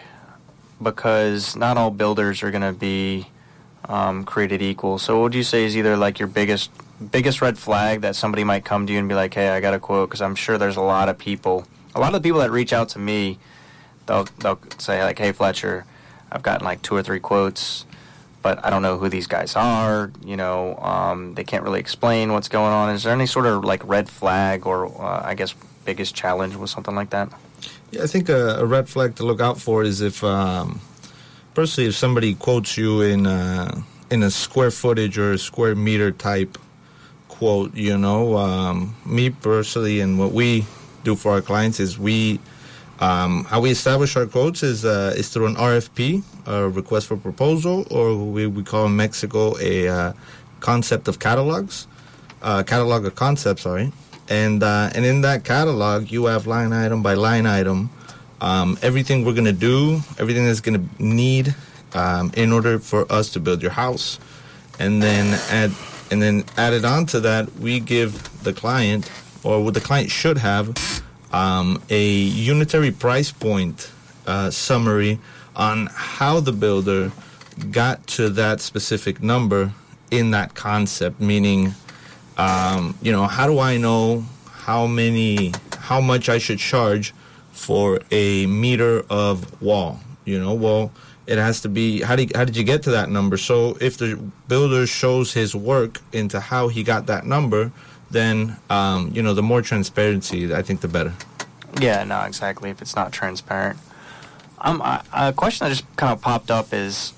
Because 0.83 1.57
not 1.57 1.79
all 1.79 1.91
builders 1.91 2.43
are 2.43 2.51
going 2.51 2.75
to 2.75 2.79
be 2.79 3.29
um, 3.87 4.25
created 4.25 4.61
equal. 4.61 4.99
So, 4.99 5.15
what 5.15 5.23
would 5.23 5.35
you 5.35 5.43
say 5.43 5.65
is 5.65 5.79
either 5.79 5.97
like 5.97 6.19
your 6.19 6.29
biggest 6.29 6.71
biggest 7.11 7.41
red 7.41 7.57
flag 7.57 8.03
that 8.03 8.17
somebody 8.17 8.45
might 8.45 8.67
come 8.67 8.87
to 8.87 8.93
you 8.93 8.99
and 8.99 9.09
be 9.09 9.15
like, 9.15 9.33
"Hey, 9.33 9.49
I 9.49 9.61
got 9.61 9.73
a 9.73 9.79
quote," 9.79 10.11
because 10.11 10.21
I'm 10.21 10.35
sure 10.35 10.59
there's 10.59 10.77
a 10.77 10.83
lot 10.83 11.09
of 11.09 11.17
people, 11.17 11.65
a 11.95 12.01
lot 12.01 12.09
of 12.09 12.23
the 12.23 12.29
people 12.29 12.41
that 12.41 12.51
reach 12.51 12.75
out 12.75 12.91
to 12.91 12.99
me 12.99 13.39
they'll 14.05 14.25
they'll 14.41 14.61
say 14.77 15.03
like, 15.03 15.19
"Hey 15.19 15.33
Fletcher, 15.33 15.87
I've 16.31 16.43
gotten 16.43 16.67
like 16.67 16.83
two 16.83 16.97
or 16.97 17.03
three 17.03 17.21
quotes, 17.21 17.87
but 18.43 18.65
I 18.65 18.71
don't 18.71 18.83
know 18.83 18.99
who 18.99 19.09
these 19.09 19.27
guys 19.27 19.57
are. 19.57 20.11
You 20.25 20.37
know, 20.37 20.77
um, 20.77 21.35
they 21.35 21.45
can't 21.45 21.65
really 21.65 21.81
explain 21.81 22.33
what's 22.33 22.49
going 22.49 22.73
on. 22.73 22.95
Is 22.95 23.05
there 23.05 23.13
any 23.13 23.27
sort 23.27 23.47
of 23.47 23.65
like 23.65 23.87
red 23.87 24.09
flag 24.09 24.67
or 24.67 24.87
uh, 25.03 25.23
I 25.25 25.35
guess 25.35 25.55
biggest 25.85 26.15
challenge 26.15 26.57
with 26.57 26.71
something 26.71 26.95
like 26.95 27.11
that?" 27.11 27.33
Yeah, 27.91 28.05
I 28.05 28.07
think 28.07 28.29
a, 28.29 28.61
a 28.61 28.65
red 28.65 28.89
flag 28.89 29.17
to 29.17 29.25
look 29.25 29.41
out 29.41 29.61
for 29.61 29.83
is 29.83 30.01
if, 30.01 30.23
um, 30.23 30.81
personally, 31.55 31.89
if 31.89 31.97
somebody 31.97 32.35
quotes 32.35 32.77
you 32.77 33.03
in 33.03 33.27
uh, 33.27 33.83
in 34.11 34.23
a 34.23 34.31
square 34.31 34.71
footage 34.71 35.19
or 35.19 35.33
a 35.33 35.39
square 35.39 35.75
meter 35.75 36.11
type 36.11 36.59
quote. 37.29 37.75
You 37.75 37.97
know, 37.97 38.37
um, 38.37 38.95
me 39.07 39.31
personally, 39.31 40.01
and 40.01 40.19
what 40.19 40.33
we 40.33 40.67
do 41.05 41.17
for 41.17 41.33
our 41.33 41.41
clients 41.41 41.81
is 41.81 41.99
we 41.99 42.39
um, 43.01 43.45
how 43.45 43.61
we 43.61 43.71
establish 43.71 44.15
our 44.15 44.27
quotes 44.27 44.63
is 44.63 44.85
uh, 44.85 45.15
is 45.17 45.31
through 45.31 45.47
an 45.47 45.57
RFP, 45.57 46.23
a 46.47 46.69
request 46.69 47.07
for 47.07 47.17
proposal, 47.17 47.87
or 47.91 48.15
we, 48.15 48.47
we 48.47 48.63
call 48.63 48.87
in 48.87 48.95
Mexico 48.95 49.57
a 49.59 49.89
uh, 49.89 50.13
concept 50.61 51.09
of 51.09 51.19
catalogs, 51.19 51.87
uh, 52.43 52.63
catalog 52.63 53.07
of 53.07 53.15
concepts, 53.15 53.63
sorry. 53.63 53.91
And 54.29 54.63
uh, 54.63 54.91
and 54.95 55.07
in 55.07 55.23
that 55.23 55.45
catalog, 55.45 56.13
you 56.13 56.27
have 56.27 56.47
line 56.47 56.75
item 56.75 57.03
by 57.03 57.15
line 57.15 57.47
item, 57.47 57.89
um, 58.43 58.79
everything 58.83 59.25
we're 59.25 59.35
gonna 59.35 59.53
do, 59.53 60.03
everything 60.19 60.45
that's 60.45 60.61
gonna 60.61 60.85
need 60.99 61.55
um, 61.95 62.31
in 62.37 62.53
order 62.53 62.79
for 62.79 63.11
us 63.11 63.31
to 63.31 63.41
build 63.41 63.63
your 63.63 63.73
house, 63.73 64.21
and 64.79 65.03
then 65.03 65.41
add 65.49 65.73
and 66.11 66.21
then 66.21 66.45
added 66.59 66.85
on 66.85 67.07
to 67.07 67.21
that, 67.21 67.51
we 67.55 67.81
give 67.81 68.13
the 68.45 68.53
client, 68.53 69.11
or 69.43 69.65
what 69.65 69.73
the 69.73 69.81
client 69.81 70.11
should 70.11 70.37
have 70.37 70.75
um, 71.33 71.83
a 71.91 72.05
unitary 72.05 72.91
price 72.91 73.31
point 73.33 73.91
uh, 74.27 74.51
summary 74.51 75.19
on 75.57 75.89
how 75.93 76.41
the 76.41 76.53
builder 76.53 77.13
got 77.71 78.07
to 78.07 78.31
that 78.31 78.61
specific 78.61 79.23
number 79.23 79.73
in 80.11 80.31
that 80.33 80.55
concept, 80.55 81.21
meaning, 81.21 81.75
um, 82.37 82.97
you 83.03 83.13
know, 83.13 83.27
how 83.27 83.47
do 83.47 83.59
I 83.59 83.77
know 83.77 84.25
how 84.51 84.87
many, 84.87 85.53
how 85.79 86.01
much 86.01 86.29
I 86.29 86.39
should 86.39 86.59
charge 86.59 87.15
for 87.53 88.01
a 88.11 88.47
meter 88.47 89.05
of 89.11 89.61
wall? 89.63 90.01
You 90.25 90.39
know, 90.39 90.55
well, 90.55 90.93
it 91.27 91.39
has 91.39 91.61
to 91.61 91.69
be 91.69 92.03
how 92.03 92.17
did 92.17 92.35
how 92.35 92.45
did 92.45 92.57
you 92.57 92.65
get 92.65 92.83
to 92.85 92.91
that 92.91 93.09
number? 93.09 93.37
So 93.37 93.77
if 93.81 93.97
the 93.99 94.17
builder 94.49 94.87
shows 94.87 95.33
his 95.33 95.55
work 95.55 96.01
into 96.13 96.41
how 96.41 96.69
he 96.69 96.83
got 96.83 97.07
that 97.07 97.25
number, 97.25 97.71
then 98.11 98.57
um, 98.69 99.11
you 99.15 99.23
know 99.23 99.35
the 99.35 99.43
more 99.43 99.63
transparency, 99.63 100.55
I 100.55 100.63
think, 100.63 100.81
the 100.81 100.89
better. 100.89 101.15
Yeah, 101.81 102.05
no, 102.05 102.23
exactly. 102.23 102.71
If 102.71 102.83
it's 102.83 102.97
not 102.97 103.13
transparent, 103.13 103.79
um, 104.59 104.83
I, 104.83 105.03
a 105.13 105.33
question 105.33 105.67
that 105.67 105.71
just 105.71 105.97
kind 105.97 106.13
of 106.13 106.21
popped 106.21 106.51
up 106.51 106.73
is 106.73 107.13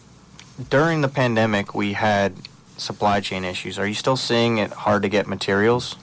during 0.70 1.00
the 1.00 1.08
pandemic 1.08 1.74
we 1.74 1.94
had 1.94 2.34
supply 2.76 3.20
chain 3.20 3.44
issues. 3.44 3.78
Are 3.78 3.86
you 3.86 3.94
still 3.94 4.16
seeing 4.16 4.58
it 4.58 4.70
hard 4.72 5.02
to 5.02 5.08
get 5.08 5.26
materials? 5.26 5.96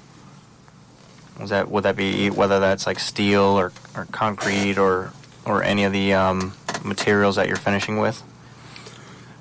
Is 1.39 1.49
that 1.49 1.69
would 1.69 1.83
that 1.83 1.95
be 1.95 2.29
whether 2.29 2.59
that's 2.59 2.85
like 2.85 2.99
steel 2.99 3.41
or, 3.41 3.71
or 3.95 4.05
concrete 4.11 4.77
or 4.77 5.13
or 5.45 5.63
any 5.63 5.83
of 5.83 5.93
the 5.93 6.13
um, 6.13 6.53
materials 6.83 7.35
that 7.37 7.47
you're 7.47 7.57
finishing 7.57 7.97
with? 7.97 8.21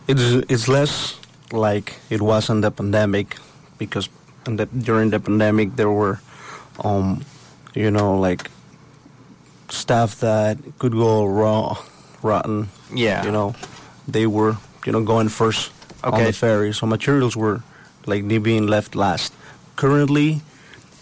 It's 0.06 0.22
it's 0.48 0.68
less 0.68 1.18
like 1.52 1.96
it 2.10 2.20
was 2.20 2.50
in 2.50 2.60
the 2.60 2.70
pandemic 2.70 3.36
because 3.78 4.08
the, 4.44 4.66
during 4.66 5.10
the 5.10 5.20
pandemic 5.20 5.76
there 5.76 5.90
were, 5.90 6.20
um, 6.84 7.24
you 7.74 7.90
know, 7.90 8.18
like 8.18 8.50
stuff 9.68 10.20
that 10.20 10.58
could 10.78 10.92
go 10.92 11.24
raw, 11.24 11.76
rotten. 12.22 12.68
Yeah. 12.92 13.24
You 13.24 13.32
know, 13.32 13.54
they 14.06 14.26
were 14.26 14.56
you 14.86 14.92
know 14.92 15.02
going 15.02 15.28
first 15.28 15.72
okay. 16.04 16.16
on 16.16 16.24
the 16.24 16.32
ferry, 16.32 16.72
so 16.72 16.86
materials 16.86 17.36
were 17.36 17.62
like 18.06 18.28
they 18.28 18.38
being 18.38 18.66
left 18.66 18.94
last. 18.94 19.32
Currently, 19.76 20.40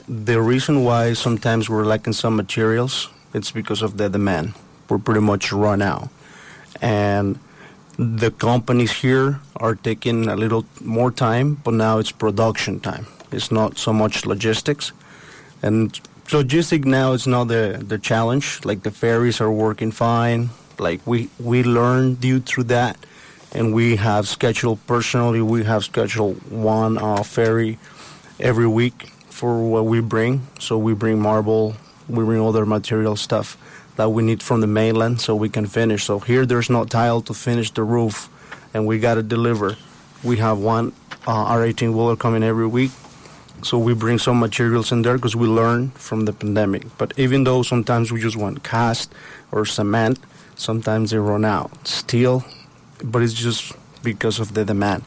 the 0.09 0.41
reason 0.41 0.84
why 0.84 1.14
sometimes 1.14 1.70
we're 1.70 1.84
lacking 1.84 2.12
some 2.12 2.37
materials 2.37 3.09
it's 3.34 3.51
because 3.51 3.82
of 3.82 3.97
the 3.97 4.09
demand. 4.09 4.55
We're 4.89 4.99
pretty 4.99 5.20
much 5.20 5.53
run 5.53 5.82
out, 5.82 6.09
and 6.80 7.39
the 7.99 8.30
companies 8.30 8.93
here 8.93 9.41
are 9.57 9.74
taking 9.74 10.28
a 10.28 10.37
little 10.37 10.64
more 10.80 11.11
time, 11.11 11.61
but 11.62 11.74
now 11.74 11.99
it's 11.99 12.12
production 12.12 12.80
time. 12.80 13.07
It's 13.33 13.51
not 13.51 13.79
so 13.79 13.93
much 13.93 14.24
logistics, 14.27 14.93
and 15.62 15.93
logistic 16.29 16.85
now 16.85 17.12
is 17.12 17.27
not 17.27 17.49
the 17.49 17.83
the 17.87 17.99
challenge. 17.99 18.61
Like 18.64 18.83
the 18.83 18.91
ferries 18.91 19.41
are 19.41 19.51
working 19.51 19.93
fine. 19.93 20.51
Like 20.79 21.01
we 21.07 21.29
we 21.39 21.62
learned 21.62 22.20
due 22.20 22.41
through 22.41 22.64
that, 22.64 22.97
and 23.53 23.74
we 23.74 23.97
have 23.97 24.29
scheduled 24.29 24.85
personally. 24.87 25.41
We 25.41 25.64
have 25.64 25.85
scheduled 25.85 26.37
one 26.51 26.99
uh, 26.99 27.22
ferry 27.22 27.79
every 28.39 28.66
week 28.66 29.12
for 29.31 29.68
what 29.68 29.85
we 29.85 30.01
bring. 30.01 30.47
So 30.59 30.79
we 30.79 30.95
bring 30.95 31.20
marble, 31.20 31.77
we 32.09 32.24
bring 32.24 32.41
other 32.41 32.64
material 32.64 33.16
stuff 33.16 33.57
that 33.97 34.11
we 34.11 34.22
need 34.22 34.43
from 34.43 34.61
the 34.61 34.66
mainland 34.66 35.20
so 35.20 35.35
we 35.35 35.49
can 35.49 35.66
finish. 35.66 36.05
So 36.05 36.20
here 36.20 36.47
there's 36.47 36.70
no 36.70 36.85
tile 36.85 37.20
to 37.22 37.35
finish 37.35 37.70
the 37.70 37.83
roof, 37.83 38.29
and 38.72 38.87
we 38.87 38.99
got 38.99 39.14
to 39.14 39.22
deliver. 39.22 39.77
We 40.22 40.37
have 40.39 40.59
one 40.59 40.93
uh, 41.27 41.53
R18 41.57 41.93
wheeler 41.93 42.16
coming 42.16 42.43
every 42.43 42.66
week. 42.66 42.91
So 43.62 43.78
we 43.78 43.94
bring 43.94 44.18
some 44.18 44.38
materials 44.38 44.92
in 44.92 45.02
there 45.02 45.16
because 45.16 45.34
we 45.34 45.46
learn 45.46 45.90
from 45.90 46.24
the 46.24 46.32
pandemic. 46.32 46.84
But 46.98 47.18
even 47.18 47.44
though 47.44 47.62
sometimes 47.62 48.12
we 48.12 48.20
just 48.20 48.36
want 48.36 48.62
cast 48.62 49.12
or 49.50 49.64
cement, 49.64 50.18
sometimes 50.54 51.11
they 51.11 51.18
run 51.18 51.44
out. 51.44 51.70
Steel, 51.86 52.44
but 53.02 53.22
it's 53.22 53.32
just 53.32 53.72
because 54.02 54.38
of 54.38 54.54
the 54.54 54.64
demand, 54.64 55.02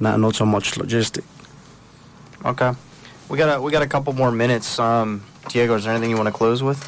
not 0.00 0.20
not 0.20 0.34
so 0.34 0.46
much 0.46 0.72
logistic. 0.72 1.24
Okay, 2.44 2.72
we 3.28 3.38
got 3.38 3.56
a 3.56 3.60
we 3.60 3.72
got 3.72 3.82
a 3.82 3.86
couple 3.86 4.12
more 4.12 4.30
minutes. 4.30 4.78
Um, 4.78 5.22
Diego, 5.48 5.74
is 5.74 5.84
there 5.84 5.92
anything 5.92 6.10
you 6.10 6.16
want 6.16 6.28
to 6.28 6.32
close 6.32 6.62
with? 6.62 6.80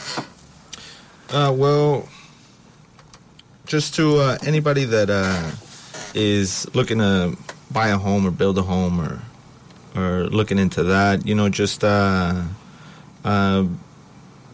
Uh, 1.30 1.52
well, 1.54 2.08
just 3.66 3.94
to 3.96 4.18
uh, 4.18 4.38
anybody 4.46 4.84
that 4.84 5.10
uh, 5.10 5.50
is 6.14 6.72
looking 6.74 6.98
to 6.98 7.36
buy 7.70 7.88
a 7.88 7.98
home 7.98 8.26
or 8.26 8.30
build 8.30 8.58
a 8.58 8.62
home 8.62 9.00
or 9.00 9.20
or 9.96 10.26
looking 10.26 10.58
into 10.58 10.84
that, 10.84 11.26
you 11.26 11.34
know, 11.34 11.48
just 11.48 11.82
uh, 11.82 12.42
uh, 13.24 13.64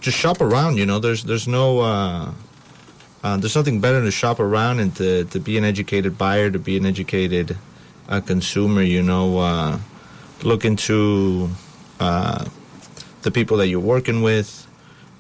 just 0.01 0.17
shop 0.17 0.41
around. 0.41 0.77
You 0.77 0.87
know, 0.87 0.99
there's 0.99 1.25
there's 1.25 1.49
no 1.49 1.81
uh, 1.81 2.33
uh, 3.23 3.37
there's 3.37 3.57
nothing 3.57 3.81
better 3.81 4.03
to 4.03 4.11
shop 4.11 4.41
around 4.41 4.81
and 4.81 4.95
to, 4.97 5.25
to 5.27 5.41
be 5.41 5.57
an 5.59 5.65
educated 5.65 6.19
buyer, 6.19 6.51
to 6.51 6.59
be 6.59 6.77
an 6.77 6.87
educated 6.87 7.57
uh, 8.09 8.21
consumer. 8.21 8.83
You 8.83 9.03
know, 9.03 9.39
uh, 9.39 9.79
look 10.43 10.65
into 10.65 11.51
uh, 12.01 12.45
the 13.23 13.31
people 13.31 13.57
that 13.59 13.69
you're 13.69 13.81
working 13.81 14.23
with. 14.23 14.67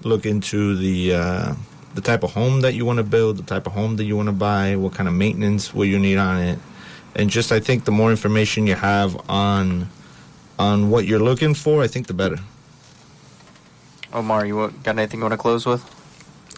Look 0.02 0.26
into 0.26 0.76
the 0.76 1.14
uh, 1.14 1.54
the 1.94 2.00
type 2.00 2.24
of 2.24 2.32
home 2.32 2.62
that 2.62 2.74
you 2.74 2.84
want 2.84 2.96
to 2.98 3.04
build, 3.04 3.36
the 3.36 3.44
type 3.44 3.66
of 3.66 3.72
home 3.72 3.96
that 3.96 4.04
you 4.04 4.16
want 4.16 4.28
to 4.28 4.32
buy, 4.32 4.74
what 4.76 4.94
kind 4.94 5.08
of 5.08 5.14
maintenance 5.14 5.72
will 5.72 5.84
you 5.84 5.98
need 5.98 6.16
on 6.16 6.42
it, 6.42 6.58
and 7.14 7.30
just 7.30 7.52
I 7.52 7.60
think 7.60 7.84
the 7.84 7.92
more 7.92 8.10
information 8.10 8.66
you 8.66 8.74
have 8.74 9.30
on 9.30 9.88
on 10.58 10.90
what 10.90 11.06
you're 11.06 11.20
looking 11.20 11.54
for, 11.54 11.82
I 11.82 11.86
think 11.86 12.06
the 12.06 12.14
better. 12.14 12.38
Omar, 14.12 14.46
you 14.46 14.72
got 14.82 14.98
anything 14.98 15.20
you 15.20 15.24
want 15.24 15.32
to 15.32 15.38
close 15.38 15.64
with? 15.64 15.82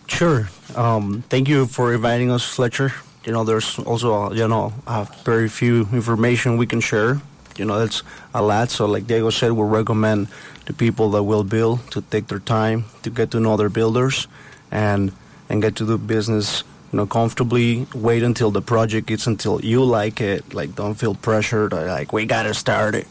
Sure. 0.07 0.49
Um, 0.75 1.23
thank 1.29 1.49
you 1.49 1.67
for 1.67 1.95
inviting 1.95 2.31
us, 2.31 2.45
Fletcher. 2.45 2.93
You 3.25 3.33
know, 3.33 3.45
there's 3.45 3.79
also, 3.79 4.33
you 4.33 4.47
know, 4.47 4.73
uh, 4.87 5.07
very 5.25 5.49
few 5.49 5.89
information 5.93 6.59
we 6.59 6.67
can 6.67 6.81
share. 6.81 7.21
You 7.57 7.65
know, 7.65 7.79
that's 7.79 8.03
a 8.35 8.43
lot. 8.43 8.71
So, 8.71 8.87
like 8.87 9.07
Diego 9.07 9.31
said, 9.31 9.53
we 9.53 9.65
recommend 9.65 10.29
to 10.67 10.73
people 10.73 11.11
that 11.11 11.23
will 11.23 11.45
build 11.45 11.89
to 11.93 12.03
take 12.03 12.27
their 12.27 12.41
time 12.41 12.85
to 13.03 13.11
get 13.11 13.31
to 13.31 13.41
know 13.41 13.57
their 13.57 13.69
builders 13.69 14.27
and 14.71 15.13
and 15.49 15.63
get 15.63 15.77
to 15.77 15.87
do 15.87 15.97
business, 15.97 16.65
you 16.93 16.97
know, 16.97 17.07
comfortably. 17.07 17.87
Wait 17.95 18.23
until 18.23 18.51
the 18.51 18.61
project 18.63 19.07
gets 19.07 19.27
until 19.27 19.61
you 19.65 19.85
like 19.85 20.21
it. 20.21 20.53
Like, 20.53 20.75
don't 20.75 20.95
feel 20.95 21.15
pressured. 21.15 21.73
Or 21.73 21.87
like, 21.87 22.13
we 22.13 22.27
gotta 22.27 22.55
start 22.55 22.95
it, 22.95 23.07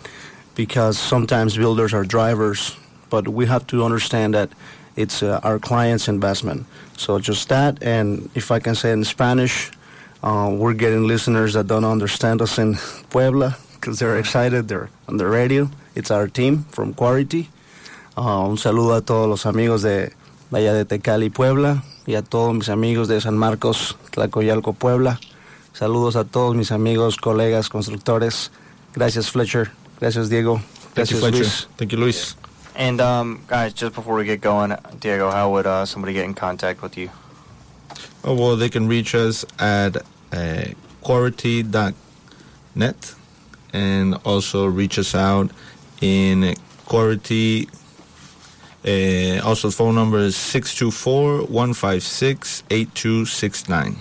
because 0.55 0.97
sometimes 0.97 1.57
builders 1.57 1.93
are 1.93 2.03
drivers, 2.03 2.75
but 3.09 3.27
we 3.27 3.45
have 3.45 3.65
to 3.67 3.83
understand 3.83 4.33
that 4.33 4.49
it's 4.95 5.23
uh, 5.23 5.39
our 5.43 5.59
client's 5.59 6.07
investment. 6.07 6.65
So 6.97 7.19
just 7.19 7.49
that, 7.49 7.81
and 7.81 8.29
if 8.35 8.51
I 8.51 8.59
can 8.59 8.75
say 8.75 8.91
in 8.91 9.03
Spanish, 9.03 9.71
uh, 10.21 10.49
we're 10.55 10.73
getting 10.73 11.07
listeners 11.07 11.53
that 11.53 11.67
don't 11.67 11.85
understand 11.85 12.41
us 12.41 12.57
in 12.57 12.75
Puebla 13.09 13.57
because 13.75 13.99
they're 13.99 14.17
excited. 14.17 14.67
They're 14.67 14.89
on 15.07 15.17
the 15.17 15.27
radio. 15.27 15.69
It's 15.95 16.11
our 16.11 16.27
team 16.27 16.65
from 16.71 16.93
Quarity. 16.93 17.49
Uh, 18.15 18.47
un 18.47 18.57
saludo 18.57 18.95
a 18.95 19.01
todos 19.01 19.27
los 19.27 19.45
amigos 19.45 19.81
de 19.81 20.13
allá 20.51 20.73
de 20.73 20.85
Tecali, 20.85 21.29
Puebla, 21.29 21.83
y 22.05 22.13
a 22.13 22.21
todos 22.21 22.53
mis 22.53 22.69
amigos 22.69 23.07
de 23.07 23.19
San 23.19 23.37
Marcos, 23.37 23.97
Tlacoyalco, 24.11 24.73
Puebla. 24.73 25.19
Saludos 25.73 26.15
a 26.15 26.23
todos 26.23 26.55
mis 26.55 26.71
amigos, 26.71 27.17
colegas, 27.17 27.69
constructores. 27.69 28.51
Gracias, 28.93 29.31
Fletcher. 29.31 29.71
Gracias, 29.99 30.29
Diego. 30.29 30.57
Thank 30.93 31.11
you, 31.11 31.19
Luis. 31.21 31.65
Thank 31.77 31.91
you, 31.91 31.97
Luis. 31.97 32.35
And 32.75 32.99
um, 33.01 33.43
guys, 33.47 33.73
just 33.73 33.93
before 33.93 34.15
we 34.15 34.25
get 34.25 34.41
going, 34.41 34.75
Diego, 34.99 35.29
how 35.29 35.51
would 35.51 35.67
uh, 35.67 35.85
somebody 35.85 36.13
get 36.13 36.25
in 36.25 36.33
contact 36.33 36.81
with 36.81 36.97
you? 36.97 37.09
Oh, 38.23 38.33
well, 38.33 38.55
they 38.55 38.69
can 38.69 38.87
reach 38.87 39.13
us 39.15 39.45
at 39.59 39.97
uh, 40.31 40.65
quarity.net 41.01 41.95
and 43.73 44.15
also 44.25 44.65
reach 44.65 44.97
us 44.97 45.13
out 45.13 45.51
in 46.01 46.55
Quarity. 46.85 47.69
Uh, 48.85 49.41
also, 49.43 49.71
phone 49.71 49.95
number 49.95 50.19
is 50.19 50.35
624 50.35 51.43
156 51.47 52.63
8269. 52.69 53.95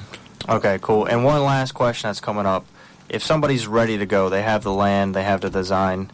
Okay, 0.48 0.78
cool. 0.82 1.06
And 1.06 1.24
one 1.24 1.42
last 1.42 1.72
question 1.72 2.08
that's 2.08 2.20
coming 2.20 2.46
up: 2.46 2.66
If 3.12 3.22
somebody's 3.22 3.66
ready 3.66 3.98
to 3.98 4.06
go, 4.06 4.30
they 4.30 4.42
have 4.42 4.62
the 4.62 4.72
land, 4.72 5.14
they 5.14 5.22
have 5.22 5.42
the 5.42 5.50
design. 5.50 6.10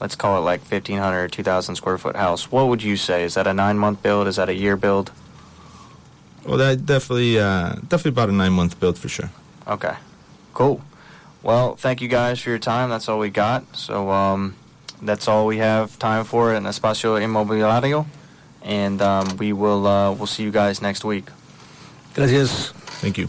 Let's 0.00 0.16
call 0.16 0.36
it 0.36 0.40
like 0.40 0.60
1,500 0.62 1.22
or 1.22 1.28
2,000 1.28 1.76
square 1.76 1.96
foot 1.96 2.16
house. 2.16 2.50
What 2.50 2.66
would 2.66 2.82
you 2.82 2.96
say? 2.96 3.22
Is 3.22 3.34
that 3.34 3.46
a 3.46 3.54
nine 3.54 3.78
month 3.78 4.02
build? 4.02 4.26
Is 4.26 4.34
that 4.36 4.48
a 4.48 4.54
year 4.54 4.76
build? 4.76 5.12
Well, 6.44 6.58
that 6.58 6.84
definitely, 6.84 7.38
uh, 7.38 7.74
definitely 7.74 8.10
about 8.10 8.30
a 8.30 8.32
nine 8.32 8.52
month 8.52 8.80
build 8.80 8.98
for 8.98 9.08
sure. 9.08 9.30
Okay, 9.68 9.94
cool. 10.52 10.82
Well, 11.42 11.76
thank 11.76 12.00
you 12.00 12.08
guys 12.08 12.40
for 12.40 12.50
your 12.50 12.58
time. 12.58 12.90
That's 12.90 13.08
all 13.08 13.20
we 13.20 13.30
got. 13.30 13.76
So 13.76 14.10
um, 14.10 14.56
that's 15.00 15.28
all 15.28 15.46
we 15.46 15.58
have 15.58 15.98
time 16.00 16.24
for 16.24 16.52
in 16.52 16.64
Espacio 16.64 17.20
Inmobiliario, 17.20 18.06
and 18.62 19.00
um, 19.00 19.36
we 19.36 19.52
will 19.52 19.86
uh, 19.86 20.12
we'll 20.12 20.26
see 20.26 20.42
you 20.42 20.50
guys 20.50 20.82
next 20.82 21.04
week. 21.04 21.26
Gracias. 22.14 22.70
Thank 23.00 23.18
you. 23.18 23.28